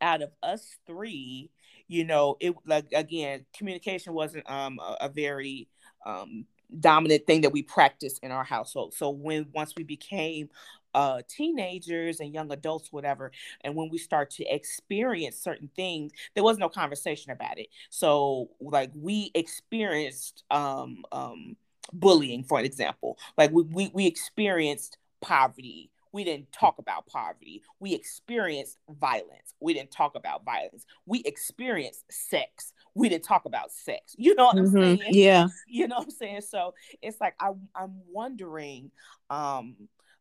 [0.00, 1.50] out of us three,
[1.88, 5.68] you know, it like again, communication wasn't um a, a very
[6.04, 6.46] um
[6.80, 8.94] dominant thing that we practiced in our household.
[8.94, 10.50] So when once we became
[10.94, 16.42] uh, teenagers and young adults, whatever, and when we start to experience certain things, there
[16.44, 17.68] was no conversation about it.
[17.90, 21.56] So like we experienced um, um,
[21.92, 23.18] bullying, for an example.
[23.36, 25.90] Like we, we, we experienced poverty.
[26.12, 27.62] We didn't talk about poverty.
[27.78, 29.54] We experienced violence.
[29.60, 30.86] We didn't talk about violence.
[31.04, 32.72] We experienced sex.
[32.94, 34.14] We didn't talk about sex.
[34.16, 34.76] You know what mm-hmm.
[34.76, 35.00] I'm saying?
[35.08, 35.48] Yeah.
[35.68, 36.40] You know what I'm saying?
[36.42, 38.90] So it's like I, I'm wondering
[39.28, 39.76] um,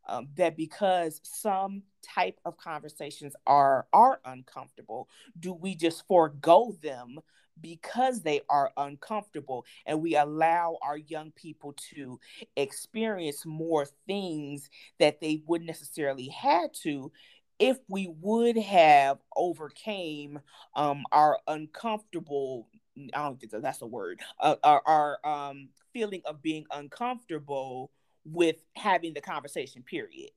[0.08, 5.08] um, that because some type of conversations are are uncomfortable,
[5.40, 7.20] do we just forego them
[7.62, 12.20] because they are uncomfortable and we allow our young people to
[12.56, 17.12] experience more things that they wouldn't necessarily had to
[17.58, 20.40] if we would have overcame
[20.76, 22.68] um, our uncomfortable
[23.14, 27.92] i don't think that's a word uh, our, our um, feeling of being uncomfortable
[28.26, 30.32] with having the conversation period.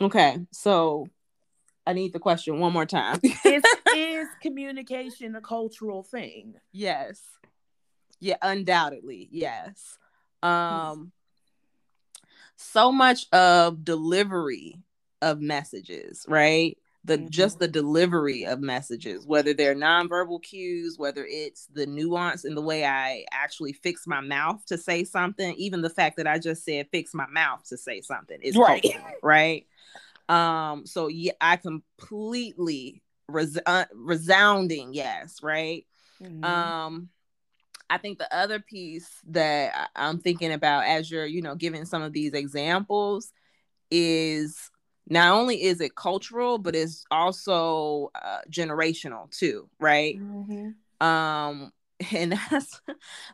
[0.00, 1.06] Okay so
[1.86, 3.20] I need the question one more time.
[3.44, 3.62] is,
[3.94, 6.54] is communication a cultural thing?
[6.72, 7.20] Yes.
[8.20, 9.28] Yeah, undoubtedly.
[9.30, 9.98] Yes.
[10.42, 11.12] Um
[12.56, 14.76] so much of delivery
[15.20, 16.78] of messages, right?
[17.04, 17.28] The mm-hmm.
[17.30, 22.62] just the delivery of messages, whether they're nonverbal cues, whether it's the nuance in the
[22.62, 26.64] way I actually fix my mouth to say something, even the fact that I just
[26.64, 29.66] said fix my mouth to say something is right, cultural, right?
[30.28, 35.86] Um, so yeah, I completely res- uh, resounding yes, right?
[36.22, 36.44] Mm-hmm.
[36.44, 37.08] Um,
[37.90, 42.02] I think the other piece that I'm thinking about as you're, you know, giving some
[42.02, 43.32] of these examples
[43.90, 44.70] is
[45.08, 50.18] not only is it cultural, but it's also uh, generational too, right?
[50.18, 51.06] Mm-hmm.
[51.06, 51.72] Um,
[52.12, 52.80] and that's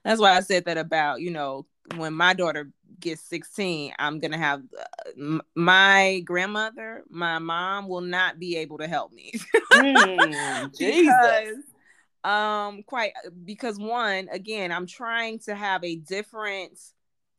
[0.05, 2.70] that's why I said that about you know when my daughter
[3.01, 8.88] gets 16 i'm gonna have uh, my grandmother my mom will not be able to
[8.88, 9.33] help me.
[9.72, 11.57] Mm, because
[12.24, 16.79] um quite uh, because one again i'm trying to have a different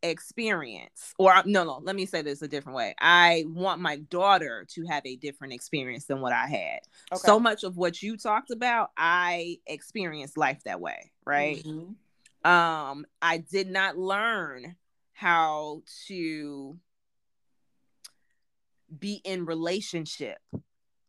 [0.02, 2.94] experience or no no let me say this a different way.
[2.98, 6.80] I want my daughter to have a different experience than what i had.
[7.12, 7.20] Okay.
[7.20, 11.64] so much of what you talked about i experienced life that way right?
[11.64, 11.92] Mm-hmm.
[12.44, 14.76] Um i did not learn
[15.12, 16.78] how to
[18.98, 20.38] be in relationship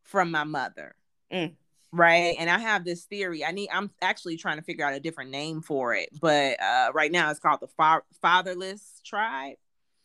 [0.04, 0.94] from my mother.
[1.32, 1.54] Mm.
[1.90, 2.36] Right?
[2.38, 3.44] And i have this theory.
[3.44, 6.90] I need i'm actually trying to figure out a different name for it but uh
[6.94, 9.56] right now it's called the fa- fatherless tribe.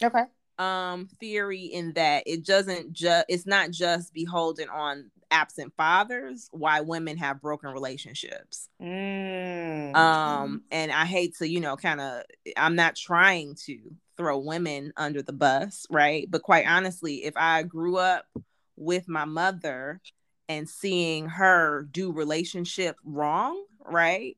[0.02, 0.24] Okay.
[0.58, 6.82] Um theory in that it doesn't just it's not just beholden on absent fathers why
[6.82, 9.96] women have broken relationships mm.
[9.96, 12.24] um and i hate to you know kind of
[12.56, 13.78] i'm not trying to
[14.16, 18.26] throw women under the bus right but quite honestly if i grew up
[18.78, 20.02] with my mother
[20.50, 24.38] and seeing her do relationship wrong, right?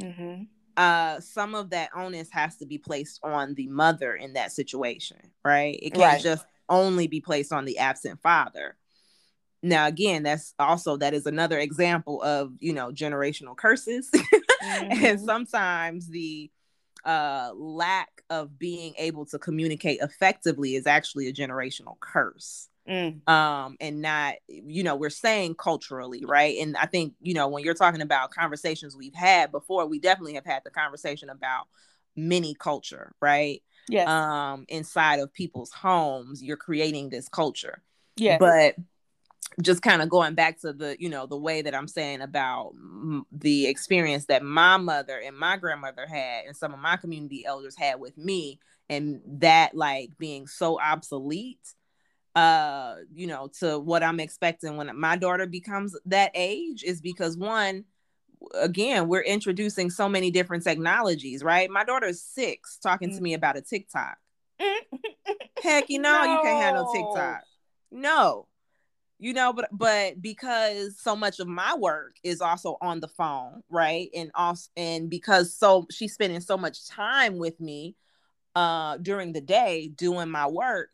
[0.00, 0.44] Mm-hmm.
[0.76, 5.18] Uh, some of that onus has to be placed on the mother in that situation,
[5.44, 5.78] right?
[5.80, 6.22] It can't right.
[6.22, 8.76] just only be placed on the absent father.
[9.66, 15.04] Now, again, that's also that is another example of you know generational curses, mm-hmm.
[15.04, 16.50] and sometimes the
[17.04, 23.28] uh, lack of being able to communicate effectively is actually a generational curse mm.
[23.28, 26.58] um, and not, you know, we're saying culturally, right?
[26.58, 30.34] And I think, you know, when you're talking about conversations we've had before, we definitely
[30.34, 31.66] have had the conversation about
[32.16, 33.62] mini culture, right?
[33.88, 34.08] Yes.
[34.08, 37.82] Um, inside of people's homes, you're creating this culture.
[38.16, 38.38] Yeah.
[38.38, 38.74] But
[39.62, 42.72] just kind of going back to the you know the way that i'm saying about
[42.74, 47.44] m- the experience that my mother and my grandmother had and some of my community
[47.46, 48.58] elders had with me
[48.88, 51.74] and that like being so obsolete
[52.34, 57.36] uh you know to what i'm expecting when my daughter becomes that age is because
[57.36, 57.84] one
[58.54, 61.70] again we're introducing so many different technologies right?
[61.70, 64.18] My daughter's six talking to me about a tiktok.
[65.62, 66.24] Heck you know no.
[66.24, 67.40] you can't handle tiktok.
[67.90, 68.46] No
[69.18, 73.62] you know but but because so much of my work is also on the phone
[73.70, 74.08] right?
[74.14, 77.96] And also and because so she's spending so much time with me
[78.54, 80.90] uh during the day doing my work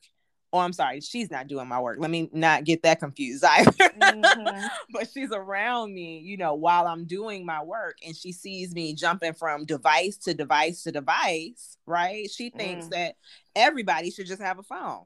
[0.52, 1.98] oh i'm sorry she's not doing my work.
[2.00, 3.70] Let me not get that confused either.
[3.70, 4.66] Mm-hmm.
[4.92, 8.94] but she's around me you know while i'm doing my work and she sees me
[8.94, 12.30] jumping from device to device to device right?
[12.30, 12.90] She thinks mm.
[12.90, 13.16] that
[13.54, 15.04] everybody should just have a phone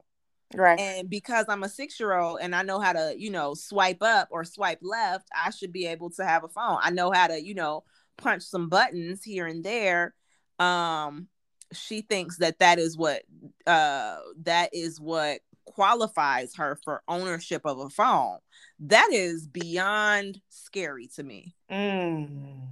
[0.55, 0.79] Right.
[0.79, 4.01] And because I'm a six year old and I know how to, you know, swipe
[4.01, 6.79] up or swipe left, I should be able to have a phone.
[6.81, 7.83] I know how to, you know,
[8.17, 10.13] punch some buttons here and there.
[10.59, 11.27] Um,
[11.73, 13.23] she thinks that that is what
[13.65, 18.37] uh that is what qualifies her for ownership of a phone.
[18.79, 21.55] That is beyond scary to me.
[21.69, 22.67] Mm.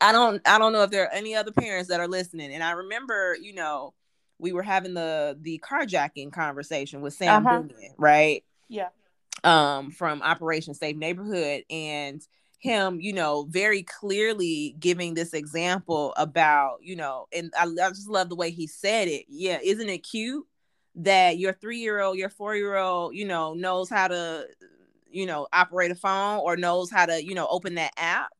[0.00, 2.52] I don't I don't know if there are any other parents that are listening.
[2.52, 3.92] And I remember, you know,
[4.38, 7.62] we were having the the carjacking conversation with Sam uh-huh.
[7.98, 8.44] right?
[8.68, 8.88] Yeah.
[9.42, 12.22] Um, from Operation Safe Neighborhood, and
[12.64, 18.08] him, you know, very clearly giving this example about, you know, and I, I just
[18.08, 19.26] love the way he said it.
[19.28, 20.46] Yeah, isn't it cute
[20.94, 24.46] that your three year old, your four year old, you know, knows how to,
[25.10, 28.30] you know, operate a phone or knows how to, you know, open that app?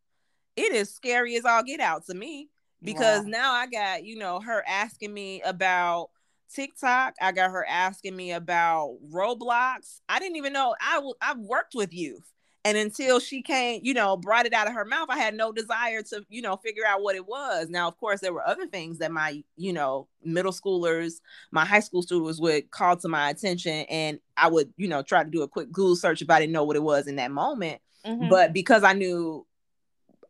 [0.57, 2.49] It is scary as all get out to me
[2.85, 3.30] because wow.
[3.30, 6.11] now I got, you know, her asking me about
[6.55, 7.14] TikTok.
[7.20, 10.01] I got her asking me about Roblox.
[10.09, 12.30] I didn't even know I w- I've worked with youth.
[12.66, 15.53] And until she came, you know, brought it out of her mouth, I had no
[15.53, 17.68] desire to, you know, figure out what it was.
[17.68, 21.20] Now, of course, there were other things that my, you know, middle schoolers,
[21.51, 23.85] my high school students would call to my attention.
[23.91, 26.55] And I would, you know, try to do a quick Google search if I didn't
[26.55, 27.82] know what it was in that moment.
[28.07, 28.30] Mm-hmm.
[28.30, 29.47] But because I knew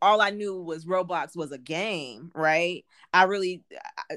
[0.01, 2.85] all I knew was Roblox was a game, right?
[3.13, 3.63] I really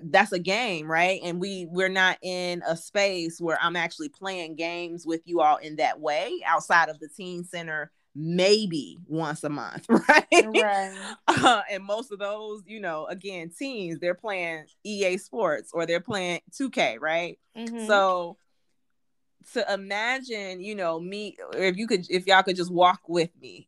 [0.03, 1.21] that's a game, right?
[1.23, 5.57] And we we're not in a space where I'm actually playing games with you all
[5.57, 10.27] in that way outside of the teen center maybe once a month, right?
[10.33, 10.95] Right.
[11.41, 16.01] Uh, and most of those, you know, again, teens, they're playing EA Sports or they're
[16.01, 17.39] playing 2K, right?
[17.57, 17.87] Mm-hmm.
[17.87, 18.39] So
[19.53, 23.68] to imagine, you know, me if you could if y'all could just walk with me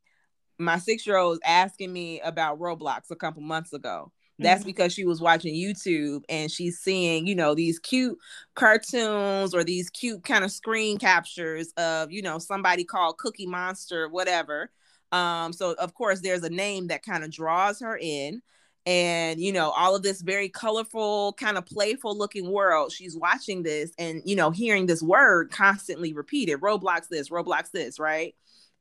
[0.61, 4.13] my six year old was asking me about Roblox a couple months ago.
[4.41, 4.69] That's mm-hmm.
[4.69, 8.19] because she was watching YouTube and she's seeing, you know, these cute
[8.55, 14.09] cartoons or these cute kind of screen captures of, you know, somebody called Cookie Monster,
[14.09, 14.71] whatever.
[15.13, 18.41] Um, so of course there's a name that kind of draws her in.
[18.87, 22.93] And you know, all of this very colorful, kind of playful looking world.
[22.93, 27.99] She's watching this and you know, hearing this word constantly repeated, Roblox this, Roblox this,
[27.99, 28.35] right?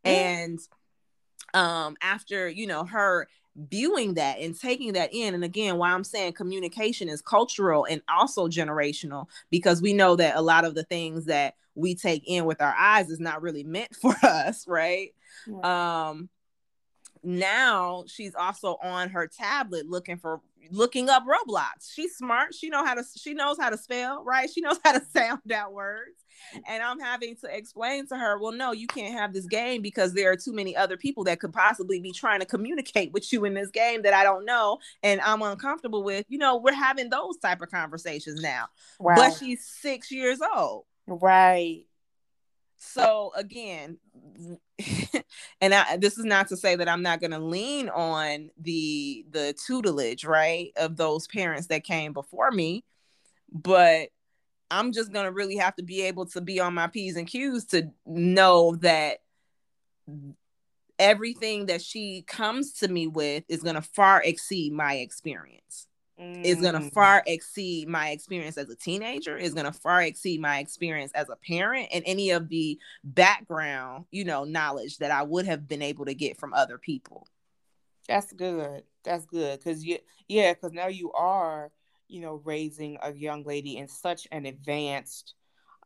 [0.05, 0.15] Mm-hmm.
[0.15, 0.59] And
[1.54, 6.04] um after you know her viewing that and taking that in and again why i'm
[6.04, 10.84] saying communication is cultural and also generational because we know that a lot of the
[10.84, 15.14] things that we take in with our eyes is not really meant for us right
[15.47, 16.10] yeah.
[16.10, 16.30] um
[17.22, 20.39] now she's also on her tablet looking for
[20.72, 24.49] looking up roblox she's smart she know how to she knows how to spell right
[24.49, 26.20] she knows how to sound out words
[26.68, 30.14] and I'm having to explain to her, well, no, you can't have this game because
[30.14, 33.45] there are too many other people that could possibly be trying to communicate with you
[33.45, 36.26] in this game that I don't know and I'm uncomfortable with.
[36.30, 38.68] You know, we're having those type of conversations now.
[38.99, 39.16] Wow.
[39.16, 40.86] But she's six years old.
[41.07, 41.86] Right.
[42.80, 43.97] So again,
[45.61, 49.25] and I, this is not to say that I'm not going to lean on the
[49.30, 52.86] the tutelage, right, of those parents that came before me,
[53.51, 54.09] but
[54.71, 57.65] I'm just gonna really have to be able to be on my P's and Q's
[57.65, 59.19] to know that
[60.99, 65.88] everything that she comes to me with is gonna far exceed my experience.
[66.20, 66.43] Mm.
[66.43, 66.91] Is gonna mm.
[66.91, 71.38] far exceed my experience as a teenager, is gonna far exceed my experience as a
[71.38, 76.05] parent and any of the background, you know, knowledge that I would have been able
[76.05, 77.26] to get from other people.
[78.07, 78.84] That's good.
[79.03, 79.63] That's good.
[79.63, 81.72] Cause you yeah, because now you are
[82.09, 85.36] you know, raising a young lady in such an advanced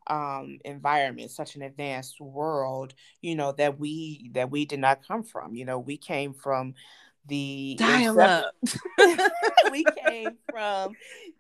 [0.07, 5.23] um environment such an advanced world you know that we that we did not come
[5.23, 6.73] from you know we came from
[7.27, 8.53] the dial up
[9.71, 10.93] we came from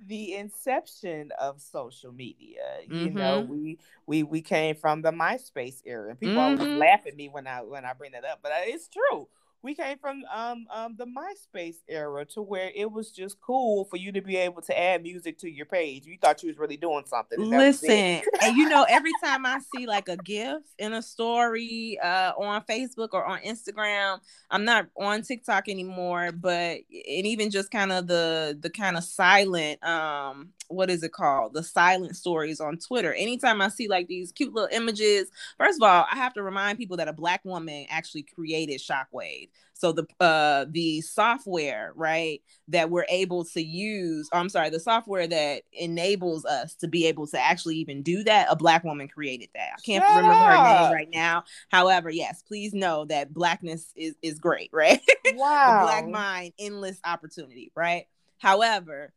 [0.07, 3.17] the inception of social media you mm-hmm.
[3.17, 6.61] know we we we came from the myspace era and people mm-hmm.
[6.61, 9.27] always laugh at me when i when i bring that up but it's true
[9.63, 13.95] we came from um, um, the MySpace era to where it was just cool for
[13.95, 16.05] you to be able to add music to your page.
[16.05, 17.39] You thought you was really doing something.
[17.39, 22.33] Listen, and you know, every time I see like a GIF in a story uh,
[22.37, 24.19] on Facebook or on Instagram,
[24.51, 29.03] I'm not on TikTok anymore, but and even just kind of the the kind of
[29.05, 31.53] silent um what is it called?
[31.53, 33.13] The silent stories on twitter.
[33.13, 36.77] Anytime i see like these cute little images first of all i have to remind
[36.77, 39.49] people that a black woman actually created shockwave.
[39.75, 45.27] So the uh the software right that we're able to use i'm sorry the software
[45.27, 49.49] that enables us to be able to actually even do that a black woman created
[49.55, 49.71] that.
[49.77, 50.51] I can't Shut remember up.
[50.51, 51.43] her name right now.
[51.69, 55.01] However yes please know that blackness is is great right?
[55.35, 58.05] Wow the black mind endless opportunity right?
[58.39, 59.13] However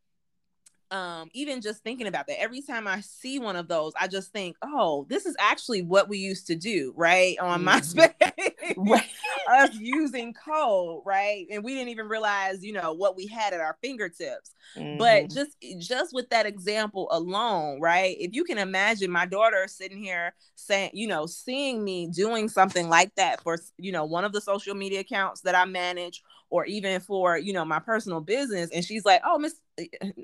[0.90, 4.32] um even just thinking about that every time i see one of those i just
[4.32, 7.68] think oh this is actually what we used to do right on mm-hmm.
[7.98, 9.02] myspace right.
[9.50, 13.60] us using code right and we didn't even realize you know what we had at
[13.60, 14.98] our fingertips mm-hmm.
[14.98, 20.02] but just just with that example alone right if you can imagine my daughter sitting
[20.02, 24.32] here saying you know seeing me doing something like that for you know one of
[24.32, 28.70] the social media accounts that i manage or even for you know my personal business
[28.72, 29.54] and she's like oh miss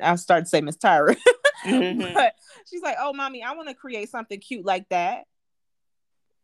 [0.02, 1.16] i started to say miss tyra
[1.64, 2.14] mm-hmm.
[2.14, 2.34] but
[2.68, 5.24] she's like oh mommy i want to create something cute like that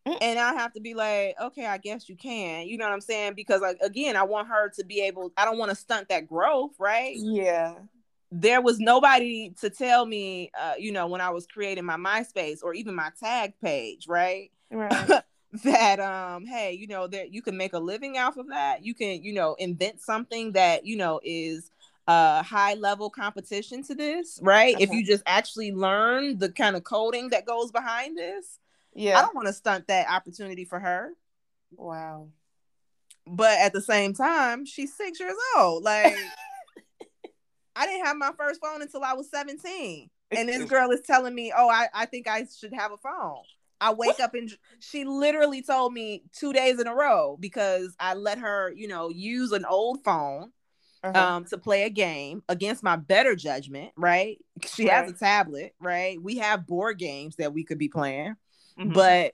[0.07, 0.17] mm.
[0.21, 2.67] and I have to be like, okay, I guess you can.
[2.67, 3.33] You know what I'm saying?
[3.35, 5.31] Because like again, I want her to be able.
[5.37, 7.15] I don't want to stunt that growth, right?
[7.15, 7.75] Yeah.
[8.31, 12.59] There was nobody to tell me, uh, you know, when I was creating my MySpace
[12.61, 14.51] or even my tag page, right?
[14.71, 15.23] Right.
[15.63, 18.93] that um hey you know that you can make a living off of that you
[18.93, 21.71] can you know invent something that you know is
[22.07, 24.83] a high level competition to this right okay.
[24.83, 28.59] if you just actually learn the kind of coding that goes behind this
[28.93, 31.11] yeah i don't want to stunt that opportunity for her
[31.75, 32.27] wow
[33.27, 36.15] but at the same time she's six years old like
[37.75, 41.33] i didn't have my first phone until i was 17 and this girl is telling
[41.33, 43.43] me oh i, I think i should have a phone
[43.81, 44.21] I wake what?
[44.21, 48.71] up and she literally told me two days in a row because I let her,
[48.75, 50.51] you know, use an old phone
[51.01, 51.17] uh-huh.
[51.17, 54.37] um to play a game against my better judgment, right?
[54.65, 54.93] She right.
[54.93, 56.21] has a tablet, right?
[56.21, 58.35] We have board games that we could be playing.
[58.79, 58.93] Mm-hmm.
[58.93, 59.33] But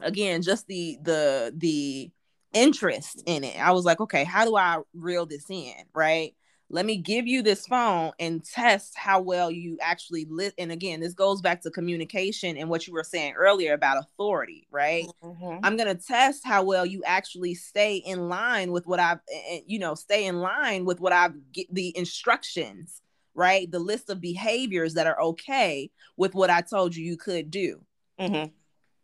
[0.00, 2.10] again, just the the the
[2.52, 3.58] interest in it.
[3.58, 6.34] I was like, okay, how do I reel this in, right?
[6.70, 10.52] let me give you this phone and test how well you actually live.
[10.56, 14.68] And again, this goes back to communication and what you were saying earlier about authority,
[14.70, 15.06] right?
[15.22, 15.64] Mm-hmm.
[15.64, 19.18] I'm going to test how well you actually stay in line with what I've,
[19.66, 23.02] you know, stay in line with what I've get the instructions,
[23.34, 23.68] right?
[23.68, 27.80] The list of behaviors that are okay with what I told you you could do.
[28.20, 28.52] Mm-hmm.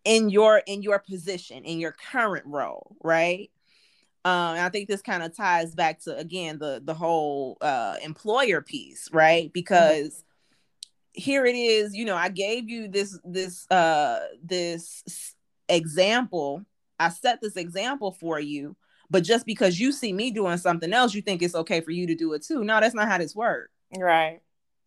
[0.06, 3.50] In your in your position in your current role, right?
[4.24, 8.60] Um, I think this kind of ties back to again the the whole uh, employer
[8.60, 9.44] piece, right?
[9.44, 9.52] Mm-hmm.
[9.52, 11.20] Because mm-hmm.
[11.20, 15.34] here it is, you know, I gave you this this uh this
[15.68, 16.64] example.
[16.98, 18.74] I set this example for you,
[19.10, 22.06] but just because you see me doing something else, you think it's okay for you
[22.06, 22.64] to do it too.
[22.64, 23.70] No, that's not how this works.
[23.96, 24.40] Right.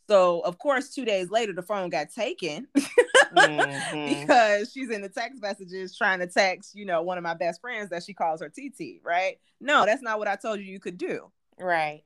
[0.10, 2.68] So of course, two days later, the phone got taken
[3.36, 4.20] mm-hmm.
[4.22, 7.62] because she's in the text messages trying to text, you know, one of my best
[7.62, 9.02] friends that she calls her TT.
[9.04, 9.40] Right?
[9.60, 11.32] No, that's not what I told you you could do.
[11.60, 12.04] Right.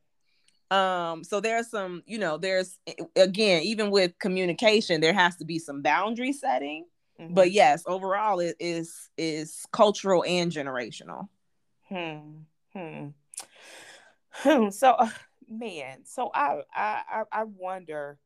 [0.71, 1.23] Um.
[1.23, 2.77] So there's some, you know, there's
[3.15, 6.85] again, even with communication, there has to be some boundary setting.
[7.19, 7.33] Mm-hmm.
[7.33, 11.27] But yes, overall, it is is cultural and generational.
[11.89, 12.19] Hmm.
[12.73, 13.07] Hmm.
[14.31, 14.69] Hmm.
[14.69, 14.91] So.
[14.91, 15.09] Uh
[15.49, 18.17] man, so I I I wonder,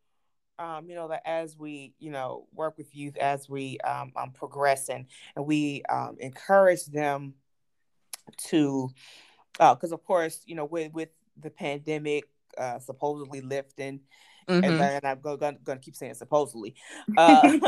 [0.60, 4.32] um, you know, that as we you know work with youth, as we um, um
[4.32, 5.06] progress and
[5.36, 7.34] and we um, encourage them
[8.48, 8.90] to,
[9.54, 12.26] because uh, of course, you know, with with the pandemic
[12.58, 14.02] uh, supposedly lifting.
[14.48, 14.64] Mm-hmm.
[14.64, 16.74] And then I'm going to keep saying supposedly,
[17.18, 17.42] uh,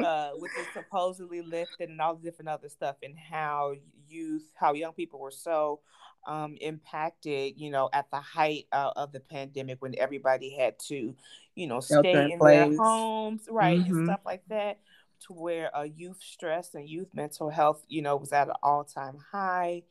[0.00, 3.74] uh, with the supposedly lifted and all the different other stuff, and how
[4.08, 5.80] youth, how young people were so
[6.26, 11.14] um, impacted, you know, at the height uh, of the pandemic when everybody had to,
[11.54, 12.68] you know, stay in place.
[12.68, 13.98] their homes, right, mm-hmm.
[13.98, 14.78] and stuff like that,
[15.26, 18.84] to where uh, youth stress and youth mental health, you know, was at an all
[18.84, 19.82] time high,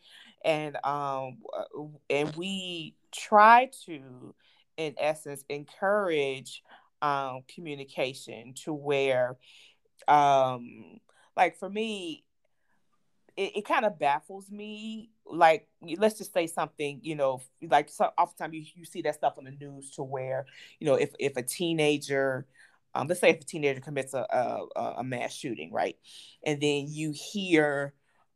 [0.43, 1.37] and um,
[2.09, 4.33] and we try to,
[4.77, 6.63] in essence, encourage
[7.01, 9.37] um, communication to where
[10.07, 10.99] um
[11.37, 12.23] like for me
[13.41, 15.67] it, it kind of baffles me like
[15.97, 19.45] let's just say something you know like so oftentimes you, you see that stuff on
[19.45, 20.45] the news to where
[20.79, 22.45] you know if if a teenager
[22.93, 24.25] um, let's say if a teenager commits a,
[24.75, 25.95] a, a mass shooting right?
[26.45, 27.93] And then you hear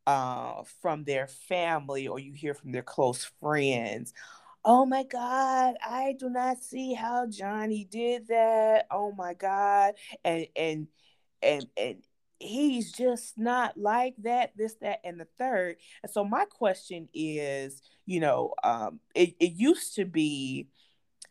[0.07, 4.13] uh, from their family or you hear from their close friends
[4.63, 8.87] oh my god i do not see how johnny did that.
[8.89, 9.95] Oh my god.
[10.23, 10.87] And and
[11.41, 11.97] and and
[12.39, 17.81] he's just not like that this that and the third and so my question is
[18.05, 20.67] you know um it, it used to be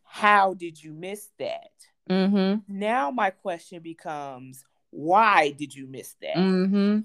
[0.05, 1.71] how did you miss that
[2.09, 2.61] mm-hmm.
[2.69, 7.01] now my question becomes why did you miss that mm-hmm.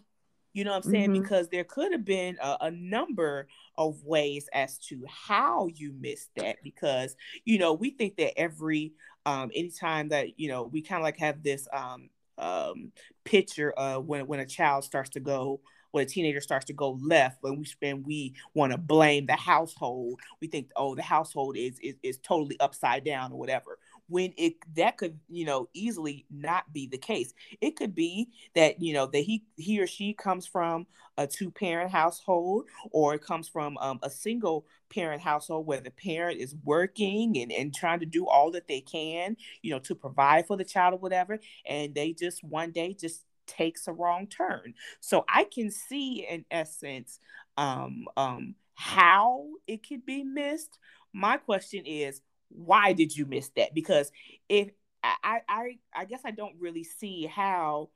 [0.54, 1.22] you know what i'm saying Mhm.
[1.22, 3.47] because there could have been a, a number
[3.78, 8.93] of ways as to how you missed that because you know we think that every
[9.26, 12.10] um anytime that you know we kind of like have this um
[12.40, 12.92] um
[13.26, 15.60] picture of when when a child starts to go
[15.92, 19.36] when a teenager starts to go left when we spend we want to blame the
[19.36, 20.20] household.
[20.42, 23.80] We think oh the household is, is is totally upside down or whatever
[24.10, 27.34] when it that could you know easily not be the case.
[27.62, 30.88] It could be that you know that he he or she comes from
[31.18, 35.91] a two parent household or it comes from um, a single parent household where the
[35.91, 39.93] parent is working and, and trying to do all that they can you know to
[39.93, 44.28] provide for the child or whatever and they just one day just takes a wrong
[44.28, 44.74] turn.
[44.99, 47.20] So i can see in essence
[47.57, 50.80] um um how it could be missed.
[51.12, 53.74] My question is why did you miss that?
[53.74, 54.12] Because
[54.47, 54.70] if
[55.02, 57.89] i i i guess i don't really see how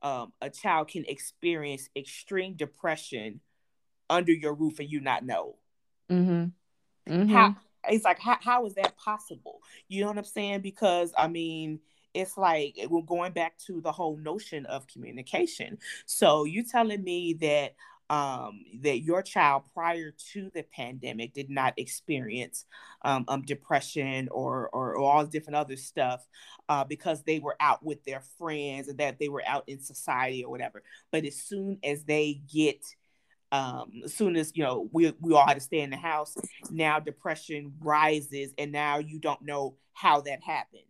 [0.00, 3.40] um, a child can experience extreme depression
[4.08, 5.56] under your roof and you not know.
[6.10, 7.12] Mm-hmm.
[7.12, 7.32] Mm-hmm.
[7.32, 7.56] how
[7.88, 9.60] it's like how, how is that possible?
[9.88, 10.60] You know what i'm saying?
[10.60, 11.80] Because i mean
[12.14, 15.78] it's like we're going back to the whole notion of communication.
[16.06, 17.74] So you telling me that
[18.10, 22.64] um that your child prior to the pandemic did not experience
[23.02, 26.26] um, um depression or, or or all different other stuff
[26.68, 30.44] uh because they were out with their friends and that they were out in society
[30.44, 32.82] or whatever but as soon as they get
[33.52, 36.34] um as soon as you know we we all had to stay in the house
[36.70, 40.82] now depression rises and now you don't know how that happened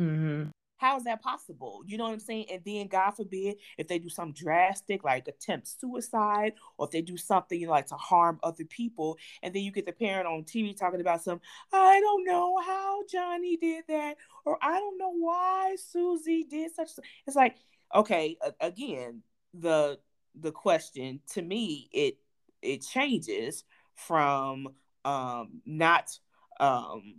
[0.00, 0.48] Mm-hmm.
[0.82, 1.82] How is that possible?
[1.86, 2.46] You know what i'm saying?
[2.50, 7.02] And then god forbid if they do something drastic like attempt suicide or if they
[7.02, 10.26] do something you know, like to harm other people and then you get the parent
[10.26, 11.40] on tv talking about some
[11.72, 16.90] i don't know how johnny did that or i don't know why susie did such
[17.26, 17.56] it's like
[17.94, 19.22] okay again
[19.54, 19.98] the
[20.40, 22.16] the question to me it
[22.60, 23.64] it changes
[23.94, 24.68] from
[25.04, 26.18] um not
[26.58, 27.14] um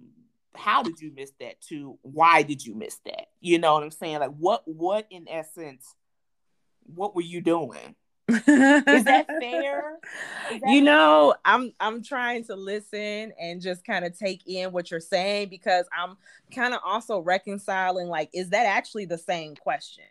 [0.56, 3.28] how did you miss that to why did you miss that?
[3.42, 4.20] You know what i'm saying?
[4.20, 5.96] Like what what in essence
[6.86, 7.96] what were you doing?
[8.30, 10.00] Is that fair?
[10.52, 14.72] Is that- you know i'm i'm trying to listen and just kind of take in
[14.72, 16.18] what you're saying because i'm
[16.54, 20.06] kind of also reconciling like is that actually the same question?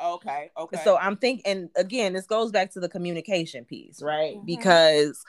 [0.00, 0.80] Okay okay.
[0.84, 4.36] So i'm thinking and again this goes back to the communication piece right?
[4.36, 4.46] Mhm.
[4.46, 5.22] because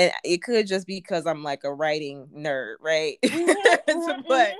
[0.00, 3.18] and it could just be because i'm like a writing nerd right?
[3.88, 4.54] Mhm, but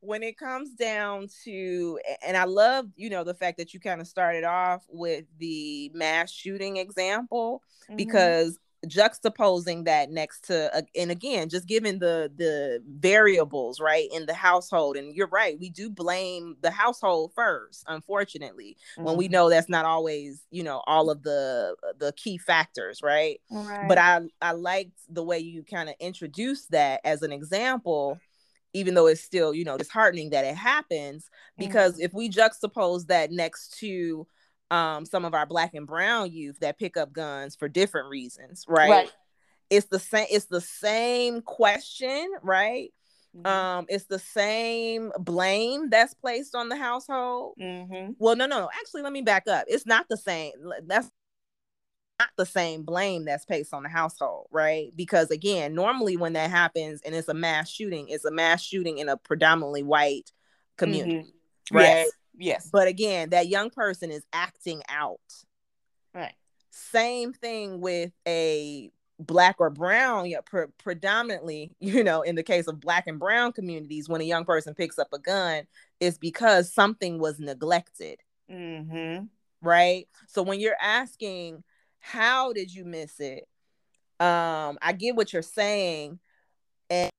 [0.00, 4.00] when it comes down to and i love you know the fact that you kind
[4.00, 10.82] of started off with the mass shooting example mhm, because juxtaposing that next to uh,
[10.96, 15.68] and again just given the the variables right in the household and you're right we
[15.68, 19.32] do blame the household first unfortunately when we mhm.
[19.32, 23.88] know that's not always you know all of the the key factors right Right.
[23.88, 28.20] but i i liked the way you kind of introduced that as an example
[28.74, 33.32] even though it's still you know disheartening that it happens because if we juxtapose that
[33.32, 34.26] next to
[34.70, 38.64] um some of our black and brown youth that pick up guns for different reasons
[38.68, 39.10] right, right.
[39.70, 42.92] It's the same it's the same question right?
[43.36, 47.54] Mhm, um it's the same blame that's placed on the household.
[47.60, 49.64] Mhm, well no no no actually let me back up.
[49.68, 50.52] It's not the same
[50.86, 51.10] that's
[52.20, 54.90] not the same blame that's placed on the household right?
[54.96, 58.98] Because again normally when that happens and it's a mass shooting it's a mass shooting
[58.98, 60.32] in a predominantly white
[60.76, 61.74] community mhm.
[61.76, 61.84] right?
[61.84, 62.70] yes yes.
[62.72, 65.20] But again that young person is acting out.
[66.14, 66.34] Right.
[66.70, 72.68] Same thing with a black or brown yeah, pre- predominantly you know in the case
[72.68, 75.64] of black and brown communities when a young person picks up a gun
[75.98, 78.20] it's because something was neglected.
[78.50, 79.24] Mm-hmm.
[79.60, 80.06] right?
[80.28, 81.64] So when you're asking
[82.00, 83.48] how did you miss it?
[84.20, 86.18] Um i get what you're saying
[86.90, 87.10] and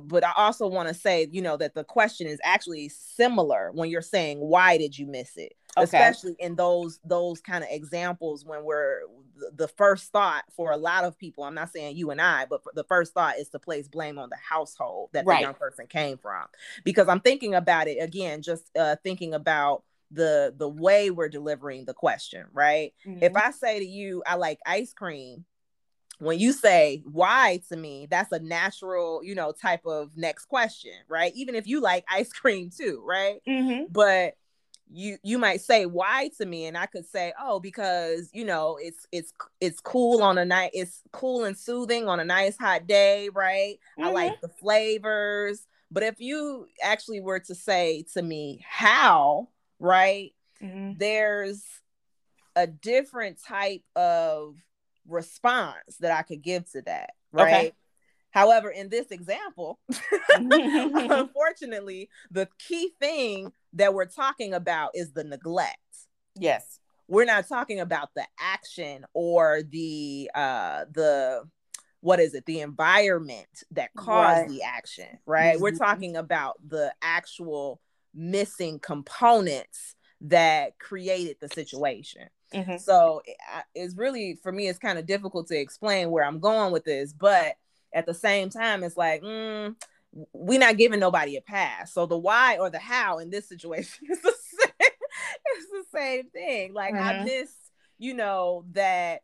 [0.00, 3.88] but i also want to say you know that the question is actually similar when
[3.88, 5.84] you're saying why did you miss it okay.
[5.84, 9.00] especially in those those kind of examples when we're
[9.56, 12.62] the first thought for a lot of people i'm not saying you and i but
[12.74, 15.38] the first thought is to place blame on the household that right.
[15.38, 16.46] the young person came from
[16.84, 21.84] because i'm thinking about it again just uh, thinking about the the way we're delivering
[21.84, 23.22] the question right mm-hmm.
[23.22, 25.44] if i say to you i like ice cream
[26.18, 30.92] when you say why to me that's a natural you know type of next question
[31.08, 33.84] right even if you like ice cream too right mm-hmm.
[33.90, 34.34] but
[34.90, 38.78] you you might say why to me and i could say oh because you know
[38.80, 42.86] it's it's it's cool on a night it's cool and soothing on a nice hot
[42.86, 44.04] day right mm-hmm.
[44.04, 49.48] i like the flavors but if you actually were to say to me how
[49.78, 50.92] right mm-hmm.
[50.98, 51.64] there's
[52.56, 54.56] a different type of
[55.08, 57.72] response that i could give to that right okay.
[58.34, 59.78] However, in this example,
[60.34, 65.78] unfortunately, the key thing that we're talking about is the neglect.
[66.34, 66.80] Yes.
[67.06, 71.44] We're not talking about the action or the uh the
[72.00, 74.48] what is it the environment that caused right.
[74.48, 75.62] the action right mm-hmm.
[75.62, 77.80] we're talking about the actual
[78.14, 82.76] missing components that created the situation mm-hmm.
[82.76, 83.22] so
[83.74, 87.12] it's really for me it's kind of difficult to explain where i'm going with this
[87.12, 87.56] but
[87.94, 89.74] at the same time, it's like, mm,
[90.32, 91.92] we're not giving nobody a pass.
[91.92, 94.90] So the why or the how in this situation is the same,
[95.46, 96.74] it's the same thing.
[96.74, 97.20] Like mm-hmm.
[97.20, 97.50] I miss,
[97.98, 99.22] you know, that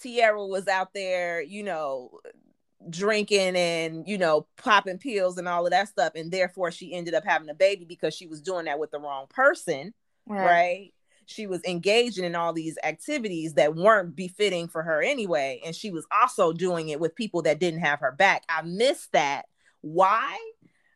[0.00, 2.18] Tierra was out there, you know,
[2.90, 7.14] drinking and you know popping pills and all of that stuff and therefore she ended
[7.14, 9.94] up having a baby because she was doing that with the wrong person
[10.26, 10.94] right, right?
[11.26, 15.60] She was engaging in all these activities that weren't befitting for her anyway.
[15.64, 18.42] And she was also doing it with people that didn't have her back.
[18.48, 19.46] I missed that.
[19.80, 20.38] Why?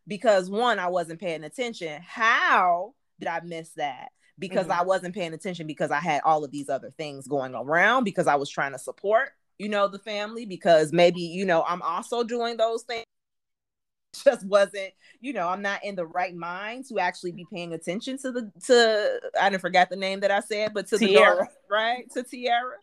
[0.07, 2.01] Because one, I wasn't paying attention.
[2.07, 4.11] How did I miss that?
[4.39, 4.81] Because mm-hmm.
[4.81, 8.27] I wasn't paying attention because I had all of these other things going around because
[8.27, 12.23] I was trying to support, you know, the family because maybe, you know, I'm also
[12.23, 13.06] doing those things
[14.25, 18.19] just wasn't, you know, I'm not in the right mind to actually be paying attention
[18.19, 21.49] to the to I didn't forget the name that I said, but to Tierra.
[21.69, 22.11] the right?
[22.13, 22.77] To Tierra.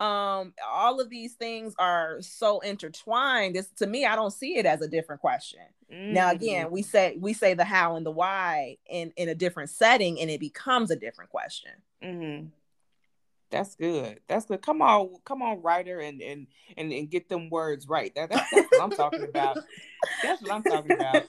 [0.00, 3.54] Um, all of these things are so intertwined.
[3.54, 5.60] This to me, I don't see it as a different question.
[5.92, 6.12] Mm-hmm.
[6.12, 9.70] Now, again, we say we say the how and the why in in a different
[9.70, 11.70] setting, and it becomes a different question.
[12.02, 12.46] Mm-hmm.
[13.52, 14.18] That's good.
[14.28, 14.62] That's good.
[14.62, 16.46] Come on, come on, writer, and and
[16.76, 18.12] and, and get them words right.
[18.14, 19.58] That, that's, that's what I'm talking about.
[20.22, 21.26] That's what I'm talking about.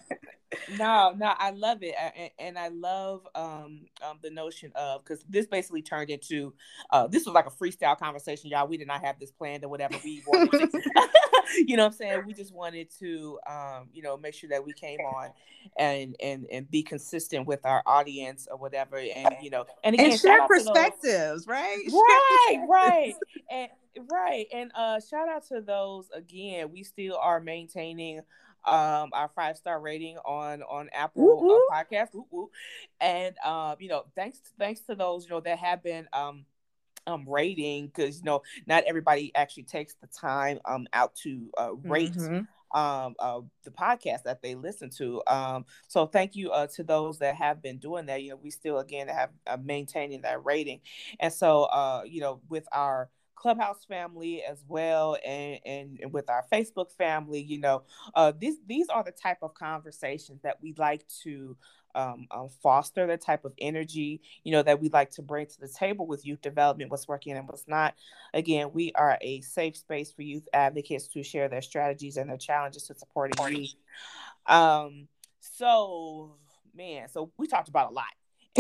[0.78, 5.24] No, no, I love it, and, and I love um, um, the notion of because
[5.30, 6.54] this basically turned into
[6.90, 8.68] uh, this was like a freestyle conversation, y'all.
[8.68, 9.96] We did not have this planned or whatever.
[10.04, 10.70] We wanted,
[11.58, 14.66] you know, what I'm saying we just wanted to, um, you know, make sure that
[14.66, 15.32] we came on
[15.78, 20.12] and and and be consistent with our audience or whatever, and you know, and again,
[20.12, 21.84] and share perspectives, right?
[21.92, 23.14] Right, right,
[23.52, 23.70] and
[24.12, 26.72] right, and uh, shout out to those again.
[26.72, 28.22] We still are maintaining
[28.66, 32.10] um our five star rating on on apple uh, podcast
[33.02, 36.46] and um you know thanks thanks to those you know that have been um
[37.08, 41.74] um rating because you know not everybody actually takes the time um out to uh,
[41.84, 42.80] rate mm-hmm.
[42.80, 47.20] um uh, the podcast that they listen to um so thank you uh, to those
[47.20, 48.24] that have been doing that.
[48.24, 50.80] You know we still again have uh, maintaining that rating.
[51.20, 53.10] And so uh you know with our
[53.44, 57.42] Clubhouse family as well, and, and, and with our Facebook family.
[57.42, 57.84] You know,
[58.16, 61.58] uh, these these are the type of conversations that we like to
[61.94, 65.60] um, um, foster the type of energy you know that we like to bring to
[65.60, 67.94] the table with youth development what's working and what's not.
[68.34, 72.38] Again we are a safe space for youth advocates to share their strategies and their
[72.38, 73.76] challenges to supporting youth.
[74.48, 75.08] Um
[75.40, 76.38] so
[76.74, 78.06] man so we talked about a lot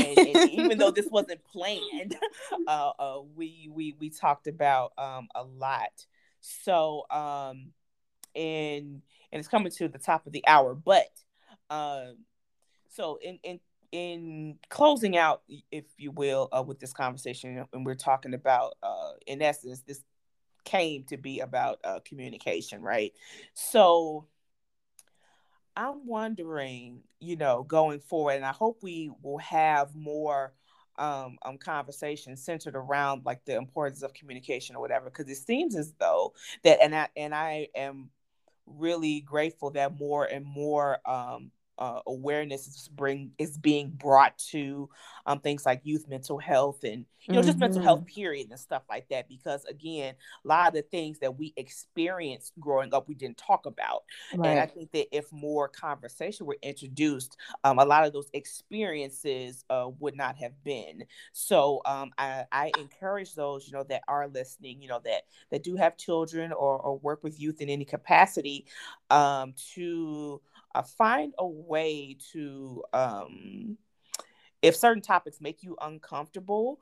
[0.06, 2.18] and, and even though this wasn't planned,
[2.68, 6.06] uh, uh, we we we talked about um, a lot.
[6.41, 7.72] So um,
[8.36, 9.01] and
[9.32, 11.10] and it's coming to the top of the hour, but
[11.70, 12.18] um,
[12.89, 13.60] so in in
[13.91, 19.12] in closing out, if you will, uh, with this conversation, and we're talking about, uh,
[19.28, 20.01] in essence, this
[20.64, 23.14] came to be about uh, communication, right?
[23.54, 24.26] So
[25.76, 30.53] I'm wondering, you know, going forward, and I hope we will have more
[30.97, 35.93] um, um centered around like the importance of communication or whatever, because it seems as
[35.99, 38.09] though that, and I and I am
[38.65, 44.89] really grateful that more and more um, uh, awareness is bring is being brought to
[45.26, 47.47] um, things like youth mental health and you know mm-hmm.
[47.47, 48.21] just mental health mm-hmm.
[48.21, 50.13] period and stuff like that because again
[50.43, 54.03] a lot of the things that we experienced growing up we didn't talk about
[54.36, 54.49] right.
[54.49, 59.65] and i think that if more conversation were introduced um, a lot of those experiences
[59.69, 64.28] uh, would not have been so um, I, I encourage those you know that are
[64.28, 67.86] listening you know that that do have children or, or work with youth in any
[67.86, 68.65] capacity
[69.09, 70.41] um, to
[70.76, 73.78] uh, find a way to um,
[74.61, 76.80] if certain topics make you uncomfortable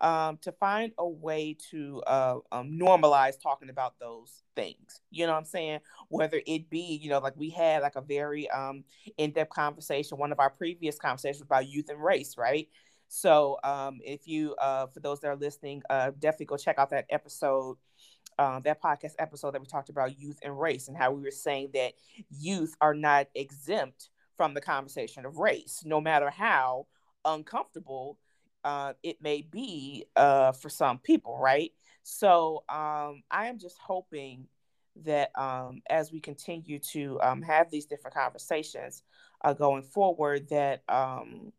[0.00, 5.02] um, to find a way to uh, um, normalize talking about those things.
[5.10, 5.80] You know what I'm saying?
[6.08, 8.84] Whether it be, you know, like we had like a very um,
[9.18, 12.68] in-depth conversation, one of our previous conversations about youth and race, right?
[13.08, 16.90] So um, if you, uh, for those that are listening, uh, definitely go check out
[16.90, 17.76] that episode
[18.40, 21.30] um, that podcast episode that we talked about youth and race and how we were
[21.30, 21.92] saying that
[22.30, 26.86] youth are not exempt from the conversation of race, no matter how
[27.26, 28.18] uncomfortable
[28.64, 31.72] uh, it may be uh, for some people, right?
[32.02, 34.46] So um, I am just hoping
[35.04, 39.02] that um, as we continue to um, have these different conversations
[39.44, 41.52] uh, going forward, that um,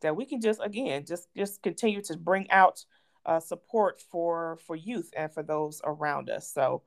[0.00, 2.84] that we can just again just just continue to bring out
[3.26, 6.50] uh, support for for youth and for those around us.
[6.52, 6.82] So,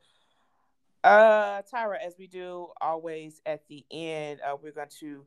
[1.03, 5.25] uh, Tyra, as we do always at the end, uh, we're going to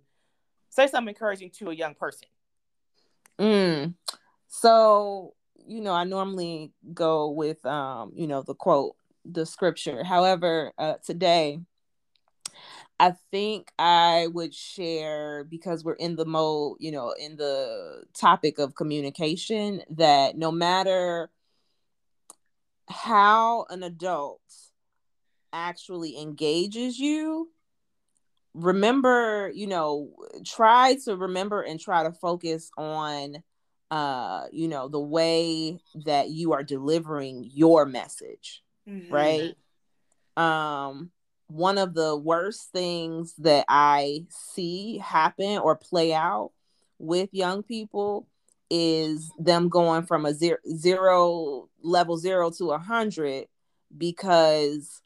[0.68, 2.28] say something encouraging to a young person.
[3.38, 3.94] Mm.
[4.48, 5.34] So,
[5.66, 10.04] you know, I normally go with, um, you know, the quote, the scripture.
[10.04, 11.60] However, uh, today
[13.00, 18.58] I think I would share because we're in the mode, you know, in the topic
[18.58, 21.30] of communication, that no matter
[22.90, 24.42] how an adult
[25.50, 27.48] actually engages you,
[28.52, 30.10] remember, you know,
[30.44, 33.42] try to remember and try to focus on
[33.90, 39.12] uh, you know, the way that you are delivering your message, mm-hmm.
[39.12, 39.54] right?
[40.36, 41.10] Um
[41.50, 46.52] one of the worst things that I see happen or play out
[46.98, 48.28] with young people
[48.70, 53.46] is them going from a zero, zero level zero to a hundred
[53.96, 55.02] because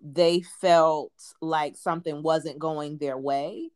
[0.00, 1.12] they felt
[1.42, 3.70] like something wasn't going their way.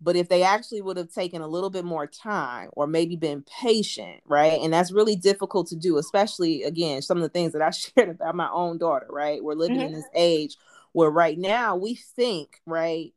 [0.00, 3.44] But if they actually would have taken a little bit more time or maybe been
[3.60, 4.58] patient, right?
[4.62, 8.08] And that's really difficult to do, especially again, some of the things that I shared
[8.08, 9.42] about my own daughter, right?
[9.42, 9.86] We're living mm-hmm.
[9.86, 10.56] in this age
[10.92, 13.12] where right now we think, right,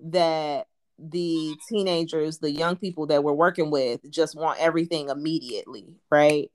[0.00, 0.66] that
[0.98, 6.50] the teenagers, the young people that we're working with just want everything immediately, right?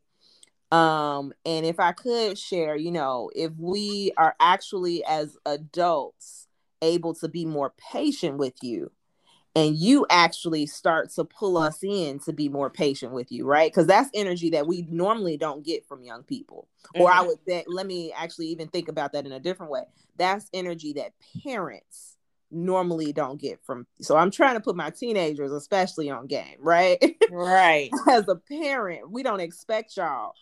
[0.71, 6.47] Um, and if I could share, you know, if we are actually as adults
[6.81, 8.91] able to be more patient with you,
[9.55, 13.71] and you actually start to pull us in to be more patient with you, right?
[13.71, 16.67] Because that's energy that we normally don't get from young people.
[16.95, 17.01] Mm-hmm.
[17.01, 17.27] Or I mm-hmm.
[17.27, 19.83] would say, let me actually even think about that in a different way.
[20.17, 22.17] That's energy that parents
[22.49, 23.85] normally don't get from.
[24.01, 26.97] So I'm trying to put my teenagers, especially on game, right?
[27.31, 27.91] Right.
[28.09, 30.33] As a parent, we don't expect y'all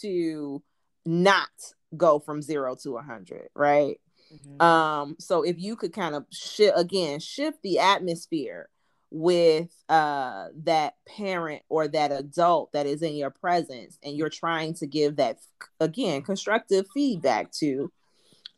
[0.00, 0.62] to
[1.04, 1.48] not
[1.96, 4.00] go from zero to a hundred, right?
[4.32, 4.62] Mm-hmm.
[4.62, 8.68] Um, so if you could kind of shift again, shift the atmosphere
[9.12, 14.72] with uh that parent or that adult that is in your presence and you're trying
[14.72, 15.38] to give that
[15.80, 17.90] again constructive feedback to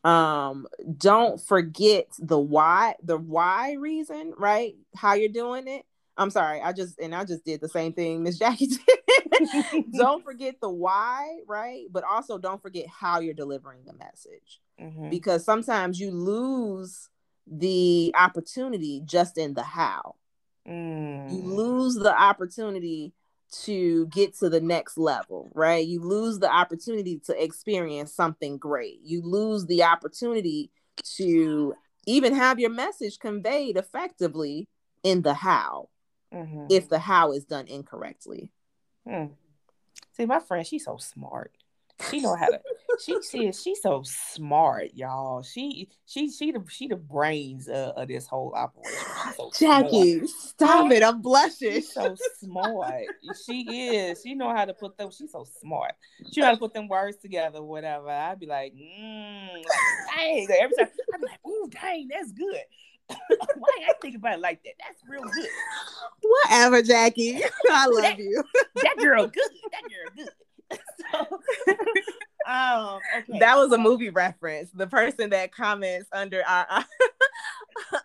[0.05, 0.67] um
[0.99, 5.85] don't forget the why the why reason right how you're doing it
[6.17, 8.67] i'm sorry i just and i just did the same thing miss jackie
[9.37, 14.61] did don't forget the why right but also don't forget how you're delivering the message
[14.81, 15.09] mm-hmm.
[15.09, 17.09] because sometimes you lose
[17.47, 20.17] the opportunity just in the how.
[20.69, 21.33] Mm.
[21.33, 23.13] You lose the opportunity
[23.65, 25.87] to get to the next level, right?
[25.87, 29.01] You lose the opportunity to experience something great.
[29.03, 30.71] You lose the opportunity
[31.17, 31.75] to
[32.07, 34.69] even have your message conveyed effectively
[35.03, 35.89] in the how,
[36.33, 36.67] mm-hmm.
[36.71, 38.51] if the how is done incorrectly.
[39.09, 39.27] Hmm.
[40.13, 41.53] See, my friend, she's so smart.
[42.11, 42.61] She know how to.
[43.05, 45.43] she she she's so smart, y'all.
[45.43, 48.93] She she she the she the brains uh, of this whole operation.
[49.37, 50.31] So Jackie, smart.
[50.31, 51.03] stop it!
[51.03, 51.73] I'm blushing.
[51.73, 53.05] She's so smart.
[53.47, 54.21] she is.
[54.23, 55.11] She know how to put them.
[55.11, 55.93] She's so smart.
[56.33, 57.63] She know how to put them words together.
[57.63, 58.11] Whatever.
[58.11, 60.49] I'd be like, mm, like, dang.
[60.61, 62.63] Every time I'd be like, ooh, dang, that's good.
[63.59, 64.73] Why I think about it like that?
[64.79, 65.49] That's real good.
[66.23, 67.41] Whatever, Jackie.
[67.71, 68.43] I love that, you.
[68.83, 69.43] that girl good.
[69.73, 70.79] That girl good.
[71.01, 73.39] so, um, okay.
[73.41, 74.71] That was a movie reference.
[74.73, 76.67] The person that comments under our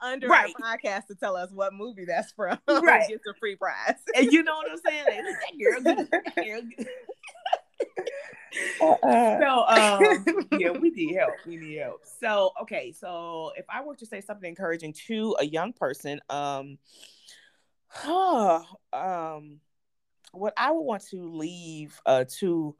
[0.01, 0.53] under Right.
[0.63, 2.57] our podcast to tell us what movie that's from.
[2.67, 3.07] Right.
[3.07, 3.95] Gets a free prize.
[4.15, 5.05] and you know what I'm saying?
[5.05, 6.11] Like, that girl good.
[6.11, 6.87] That girl good.
[8.79, 13.95] So um yeah we need help we need help so okay so if i were
[13.95, 16.77] to say something encouraging to a young person um
[17.87, 18.61] huh,
[18.93, 19.59] um
[20.31, 22.75] what i would want to leave uh to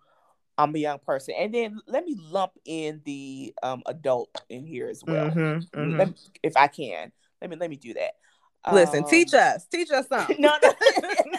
[0.58, 4.88] um a young person and then let me lump in the um adult in here
[4.88, 5.98] as well Mhm, mhm.
[5.98, 8.14] Let me- if i can let me let me do that
[8.70, 9.66] Listen, Um, teach us.
[9.68, 10.36] Teach us something.
[10.42, 10.74] no, no,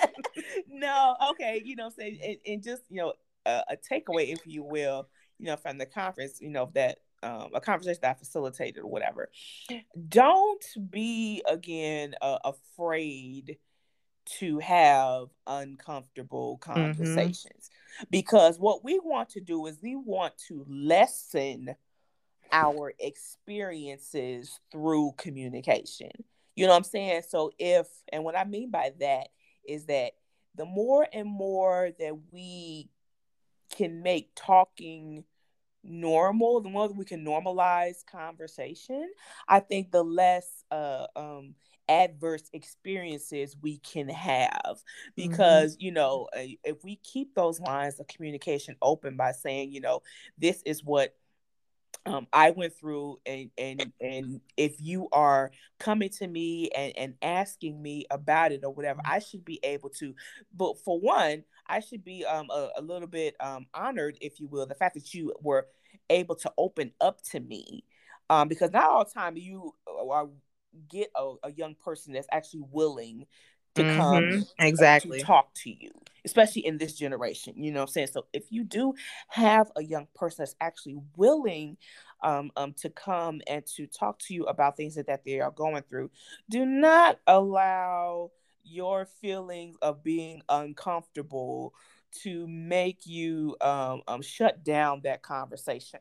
[0.68, 1.16] no.
[1.32, 3.12] Okay, you know, I'm saying, and, and just you know,
[3.48, 7.50] a, a takeaway, if you will, you know, from the conference, you know, that um,
[7.54, 9.30] a conversation that I facilitated or whatever.
[10.08, 13.58] Don't be again uh, afraid
[14.38, 17.70] to have uncomfortable conversations
[18.10, 21.74] because what we want to do is we want to lessen
[22.52, 26.10] our experiences through communication.
[26.56, 27.22] You know what I'm saying?
[27.28, 29.28] So if and what I mean by that
[29.66, 30.12] is that
[30.56, 32.90] the more and more that we
[33.70, 35.24] can make talking
[35.82, 39.08] normal, the more that we can normalize conversation,
[39.48, 41.54] I think the less uh, um,
[41.88, 44.82] adverse experiences we can have.
[45.16, 50.02] Because, you know, if we keep those lines of communication open by saying, you know,
[50.36, 51.14] this is what
[52.06, 57.14] um, I went through and and and if you are coming to me and, and
[57.22, 60.14] asking me about it or whatever, I should be able to.
[60.56, 64.48] But for one, I should be um a, a little bit um honored, if you
[64.48, 65.66] will, the fact that you were
[66.10, 67.84] able to open up to me,
[68.30, 70.26] um because not all the time you uh,
[70.88, 73.26] get a, a young person that's actually willing
[73.74, 75.18] to come Mhm, uh, Exactly.
[75.18, 75.90] to talk to you,
[76.24, 77.54] especially in this generation.
[77.56, 78.08] You know what I'm saying?
[78.08, 78.94] So if you do
[79.28, 81.76] have a young person that's actually willing
[82.22, 85.50] um, um, to come and to talk to you about things that, that they are
[85.50, 86.10] going through,
[86.48, 88.30] do not allow
[88.64, 91.74] your feelings of being uncomfortable
[92.22, 96.00] to make you um, um, shut down that conversation.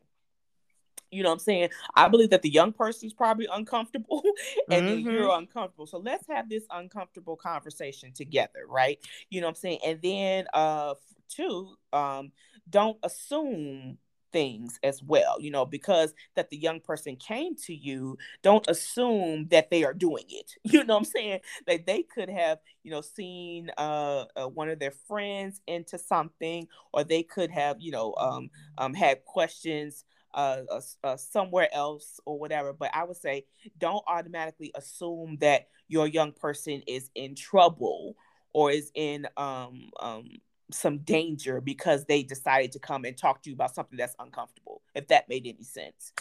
[1.12, 1.70] You know what I'm saying?
[1.96, 4.24] I believe that the young person is probably uncomfortable
[4.72, 5.88] and then you're uncomfortable.
[5.88, 9.00] So let's have this uncomfortable conversation together, right?
[9.30, 9.80] You know what I'm saying?
[9.86, 10.96] And then uh
[11.30, 12.32] two, um,
[12.70, 13.98] don't assume
[14.34, 19.48] things as well, you know, because that the young person came to you, don't assume
[19.50, 20.54] that they are doing it.
[20.64, 21.40] You know what I'm saying?
[21.66, 26.68] That they could have, you know, seen uh, uh one of their friends into something,
[26.94, 30.04] or they could have, you know, um, um had questions
[30.34, 32.74] uh, uh, uh, somewhere else or whatever.
[32.74, 33.46] But I would say
[33.78, 38.16] don't automatically assume that your young person is in trouble
[38.54, 40.30] or is in um, um,
[40.72, 44.82] some danger because they decided to come and talk to you about something that's uncomfortable.
[44.96, 46.14] If that made any sense.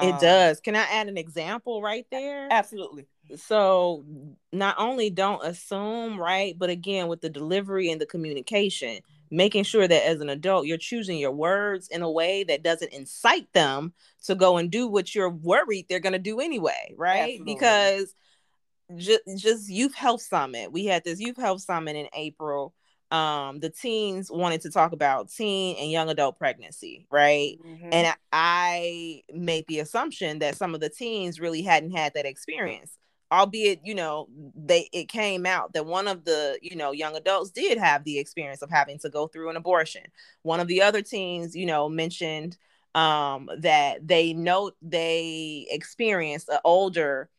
[0.00, 0.60] It Um, does.
[0.60, 2.48] Can I add an example right there?
[2.50, 3.06] Absolutely.
[3.36, 4.04] so
[4.52, 8.98] not only don't assume right but again with the delivery and the communication
[9.30, 12.92] making sure that as an adult you're choosing your words in a way that doesn't
[12.92, 13.92] incite them
[14.24, 17.54] to go and do what you're worried they're going to do anyway right Absolutely.
[17.54, 18.14] because
[18.96, 22.74] just, just youth health summit we had this youth health summit in april
[23.12, 27.88] um the teens wanted to talk about teen and young adult pregnancy right Mhm.
[27.92, 32.24] and I- I made the assumption that some of the teens really hadn't had that
[32.26, 32.96] experience
[33.32, 37.50] albeit you know they it came out that one of the you know young adults
[37.50, 40.02] did have the experience of having to go through an abortion.
[40.42, 42.56] One of the other teens you know mentioned
[42.94, 47.30] um that they know they experienced an older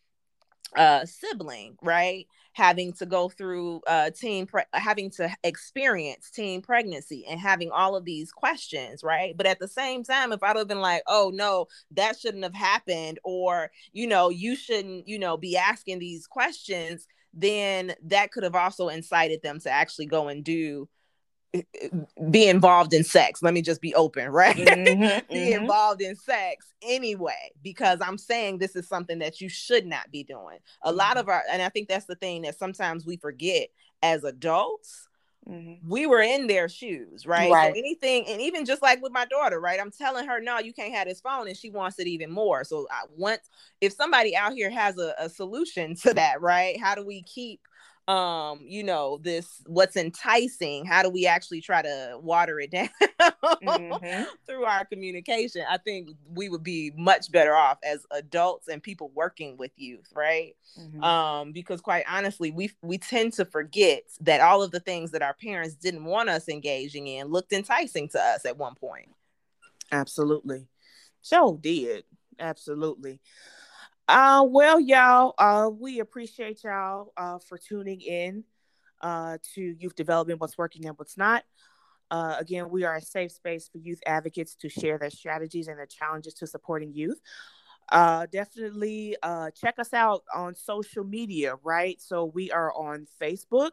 [0.75, 7.25] uh sibling right having to go through uh teen pre- having to experience teen pregnancy
[7.29, 9.35] and having all of these questions right?
[9.37, 12.53] But at the same time if i'd have been like oh no that shouldn't have
[12.53, 18.43] happened or you know you shouldn't you know be asking these questions then that could
[18.43, 20.87] have also incited them to actually go and do
[22.29, 25.53] be involved in sex let me just be open right Mhm, be mhm.
[25.53, 30.23] involved in sex anyway because I'm saying this is something that you should not be
[30.23, 30.59] doing.
[30.83, 33.69] A lot of our and I think that's the thing that sometimes we forget
[34.03, 35.07] as adults,
[35.47, 35.79] Mhm.
[35.87, 37.51] we were in their shoes, right?
[37.51, 37.73] Right.
[37.73, 39.79] So anything and even just like with my daughter, right?
[39.79, 42.63] I'm telling her, "No, you can't have this phone," and she wants it even more.
[42.63, 43.41] So I want
[43.81, 46.79] if somebody out here has a, a solution to that, right?
[46.79, 47.61] How do we keep
[48.11, 52.89] um you know this what's enticing how do we actually try to water it down
[53.63, 54.27] Mhm.
[54.47, 59.11] through our communication, I think we would be much better off as adults and people
[59.13, 60.55] working with youth, right?
[60.77, 61.03] Mhm.
[61.03, 65.21] Um, because quite honestly, we we tend to forget that all of the things that
[65.21, 69.09] our parents didn't want us engaging in looked enticing to us at one point.
[69.91, 70.67] Absolutely.
[71.23, 72.03] Joe did.
[72.39, 73.19] Absolutely.
[74.11, 78.43] Uh, well, y'all, uh, we appreciate y'all uh, for tuning in
[78.99, 81.45] uh, to Youth Development, what's working and what's not.
[82.11, 85.79] Uh, again, we are a safe space for youth advocates to share their strategies and
[85.79, 87.21] their challenges to supporting youth.
[87.87, 92.01] Uh, definitely uh, check us out on social media, right?
[92.01, 93.71] So we are on Facebook,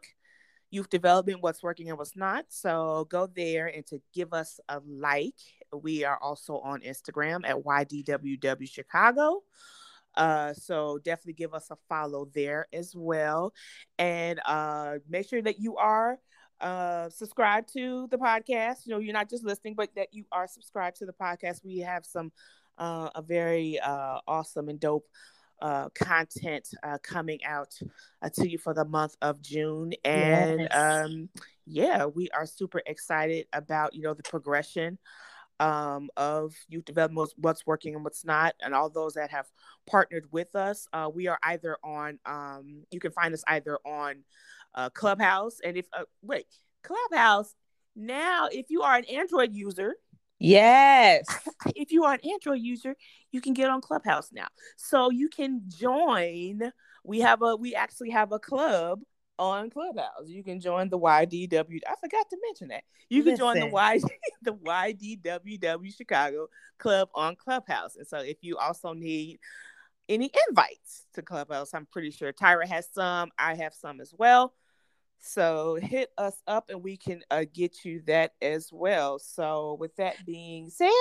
[0.71, 2.45] Youth Development, What's Working and What's Not.
[2.47, 5.35] So go there and to give us a like.
[5.73, 9.43] We are also on Instagram at YDWW Chicago.
[10.19, 13.53] Uh, so definitely give us a follow there as well.
[13.97, 16.19] And uh, make sure that you are
[16.59, 18.85] uh, subscribe to the podcast.
[18.85, 21.63] You know, you're not just listening, but that you are subscribed to the podcast.
[21.63, 22.33] We have some
[22.77, 25.07] uh, a very uh, awesome and dope
[25.61, 27.77] uh, content uh, coming out
[28.21, 30.75] uh, to you for the month of June, and yes.
[31.05, 31.29] um,
[31.65, 34.97] yeah, we are super excited about you know the progression
[35.59, 39.47] um, of youth development, what's working and what's not, and all those that have
[39.87, 40.87] partnered with us.
[40.93, 44.23] Uh, we are either on, um, you can find us either on
[44.75, 46.45] uh, Clubhouse, and if uh, wait,
[46.83, 47.53] Clubhouse.
[47.95, 49.95] Now, if you are an Android user,
[50.39, 51.25] yes,
[51.75, 52.95] if you are an Android user,
[53.31, 54.47] you can get on Clubhouse now,
[54.77, 56.71] so you can join.
[57.03, 59.01] We have a, we actually have a club
[59.39, 60.27] on Clubhouse.
[60.27, 61.79] You can join the YDW.
[61.87, 62.83] I forgot to mention that.
[63.09, 63.45] You can Listen.
[63.45, 63.99] join the Y
[64.43, 67.95] the YDWW Chicago Club on Clubhouse.
[67.95, 69.39] And so if you also need
[70.07, 73.31] any invites to Clubhouse, I'm pretty sure Tyra has some.
[73.39, 74.53] I have some as well.
[75.21, 79.19] So hit us up and we can uh, get you that as well.
[79.19, 80.91] So with that being said,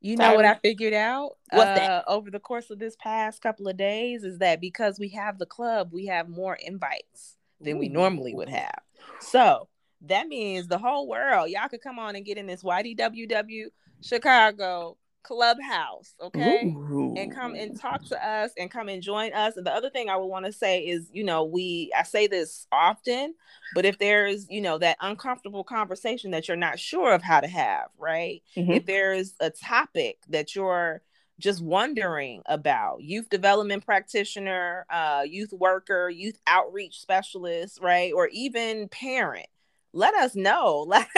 [0.00, 2.04] you know Tyra, what I figured out uh, that?
[2.08, 5.44] over the course of this past couple of days is that because we have the
[5.44, 8.80] club, we have more invites than we normally would have.
[9.20, 9.68] So
[10.02, 13.66] that means the whole world, y'all could come on and get in this YDWW
[14.02, 16.64] Chicago clubhouse, okay?
[16.64, 17.14] Ooh.
[17.16, 19.56] And come and talk to us and come and join us.
[19.56, 22.26] And the other thing I would want to say is, you know, we I say
[22.26, 23.34] this often,
[23.74, 27.48] but if there's, you know, that uncomfortable conversation that you're not sure of how to
[27.48, 28.42] have, right?
[28.56, 28.72] Mm-hmm.
[28.72, 31.02] If there's a topic that you're
[31.40, 38.12] just wondering about youth development practitioner, uh, youth worker, youth outreach specialist, right?
[38.14, 39.46] Or even parent,
[39.92, 40.86] let us know.
[41.00, 41.08] Like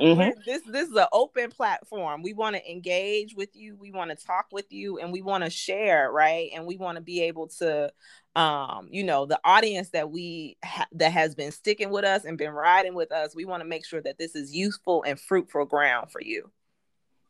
[0.00, 0.40] mm-hmm.
[0.44, 2.22] this, this is an open platform.
[2.22, 3.76] We want to engage with you.
[3.80, 6.50] We want to talk with you, and we want to share, right?
[6.54, 7.90] And we want to be able to,
[8.36, 12.38] um, you know, the audience that we ha- that has been sticking with us and
[12.38, 13.34] been riding with us.
[13.34, 16.50] We want to make sure that this is useful and fruitful ground for you.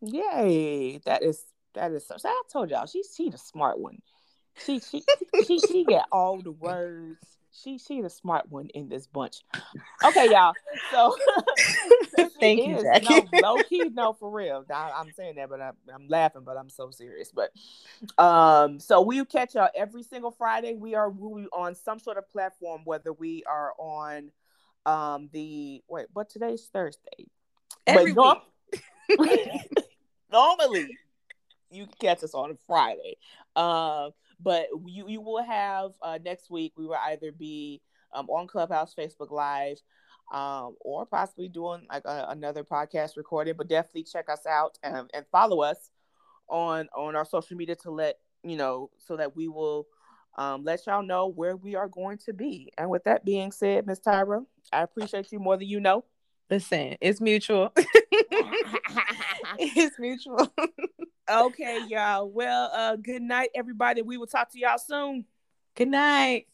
[0.01, 1.01] Yay!
[1.07, 1.43] That is
[1.75, 2.17] that is so.
[2.25, 3.99] I told y'all she she the smart one.
[4.65, 5.03] She she
[5.47, 7.19] she she get all the words.
[7.53, 9.43] She she the smart one in this bunch.
[10.05, 10.53] Okay, y'all.
[10.93, 11.17] So
[12.41, 13.05] thank you, Jackie.
[13.05, 14.65] No, low key, no, for real.
[14.73, 17.33] I, am saying that, but I'm, I'm laughing, but I'm so serious.
[17.35, 17.51] But
[18.23, 20.75] um, so we catch y'all every single Friday.
[20.75, 24.31] We are we on some sort of platform, whether we are on
[24.87, 27.27] um the wait, but today's Thursday.
[27.87, 28.43] Every but
[30.31, 30.89] normally
[31.71, 33.17] you can catch us on Friday.
[33.57, 34.11] Uh,
[34.41, 36.73] but you you will have uh, next week.
[36.77, 37.81] We will either be
[38.15, 39.79] um, on Clubhouse, Facebook Live,
[40.33, 43.55] um, or possibly doing like a, another podcast recording.
[43.57, 45.91] But definitely check us out and, and follow us
[46.49, 49.87] on on our social media to let you know so that we will
[50.37, 52.73] um, let y'all know where we are going to be.
[52.79, 56.05] And with that being said, Miss Tyra, I appreciate you more than you know.
[56.49, 57.73] Listen, it's mutual.
[59.59, 60.51] it's mutual.
[61.29, 62.29] okay, y'all.
[62.29, 64.03] Well, uh, good night, everybody.
[64.03, 65.25] We will talk to y'all soon.
[65.75, 66.47] Good night.